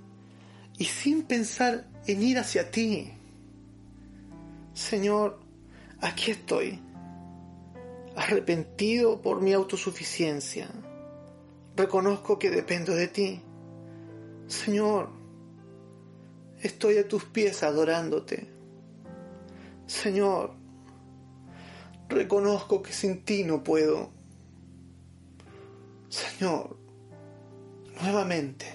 y 0.77 0.85
sin 0.85 1.23
pensar 1.23 1.87
en 2.07 2.23
ir 2.23 2.37
hacia 2.37 2.69
ti. 2.71 3.11
Señor, 4.73 5.39
aquí 5.99 6.31
estoy, 6.31 6.79
arrepentido 8.15 9.21
por 9.21 9.41
mi 9.41 9.53
autosuficiencia. 9.53 10.69
Reconozco 11.75 12.37
que 12.37 12.49
dependo 12.49 12.93
de 12.93 13.07
ti. 13.07 13.41
Señor, 14.47 15.09
estoy 16.61 16.97
a 16.97 17.07
tus 17.07 17.25
pies 17.25 17.63
adorándote. 17.63 18.47
Señor, 19.87 20.62
reconozco 22.13 22.81
que 22.81 22.93
sin 22.93 23.23
ti 23.23 23.43
no 23.43 23.63
puedo. 23.63 24.11
Señor, 26.09 26.77
nuevamente, 28.01 28.65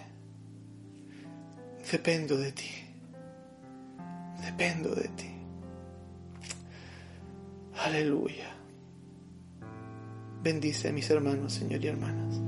dependo 1.90 2.36
de 2.36 2.52
ti. 2.52 2.70
Dependo 4.44 4.94
de 4.94 5.08
ti. 5.08 5.30
Aleluya. 7.84 8.54
Bendice 10.42 10.88
a 10.88 10.92
mis 10.92 11.08
hermanos, 11.10 11.52
Señor 11.52 11.84
y 11.84 11.88
hermanas. 11.88 12.47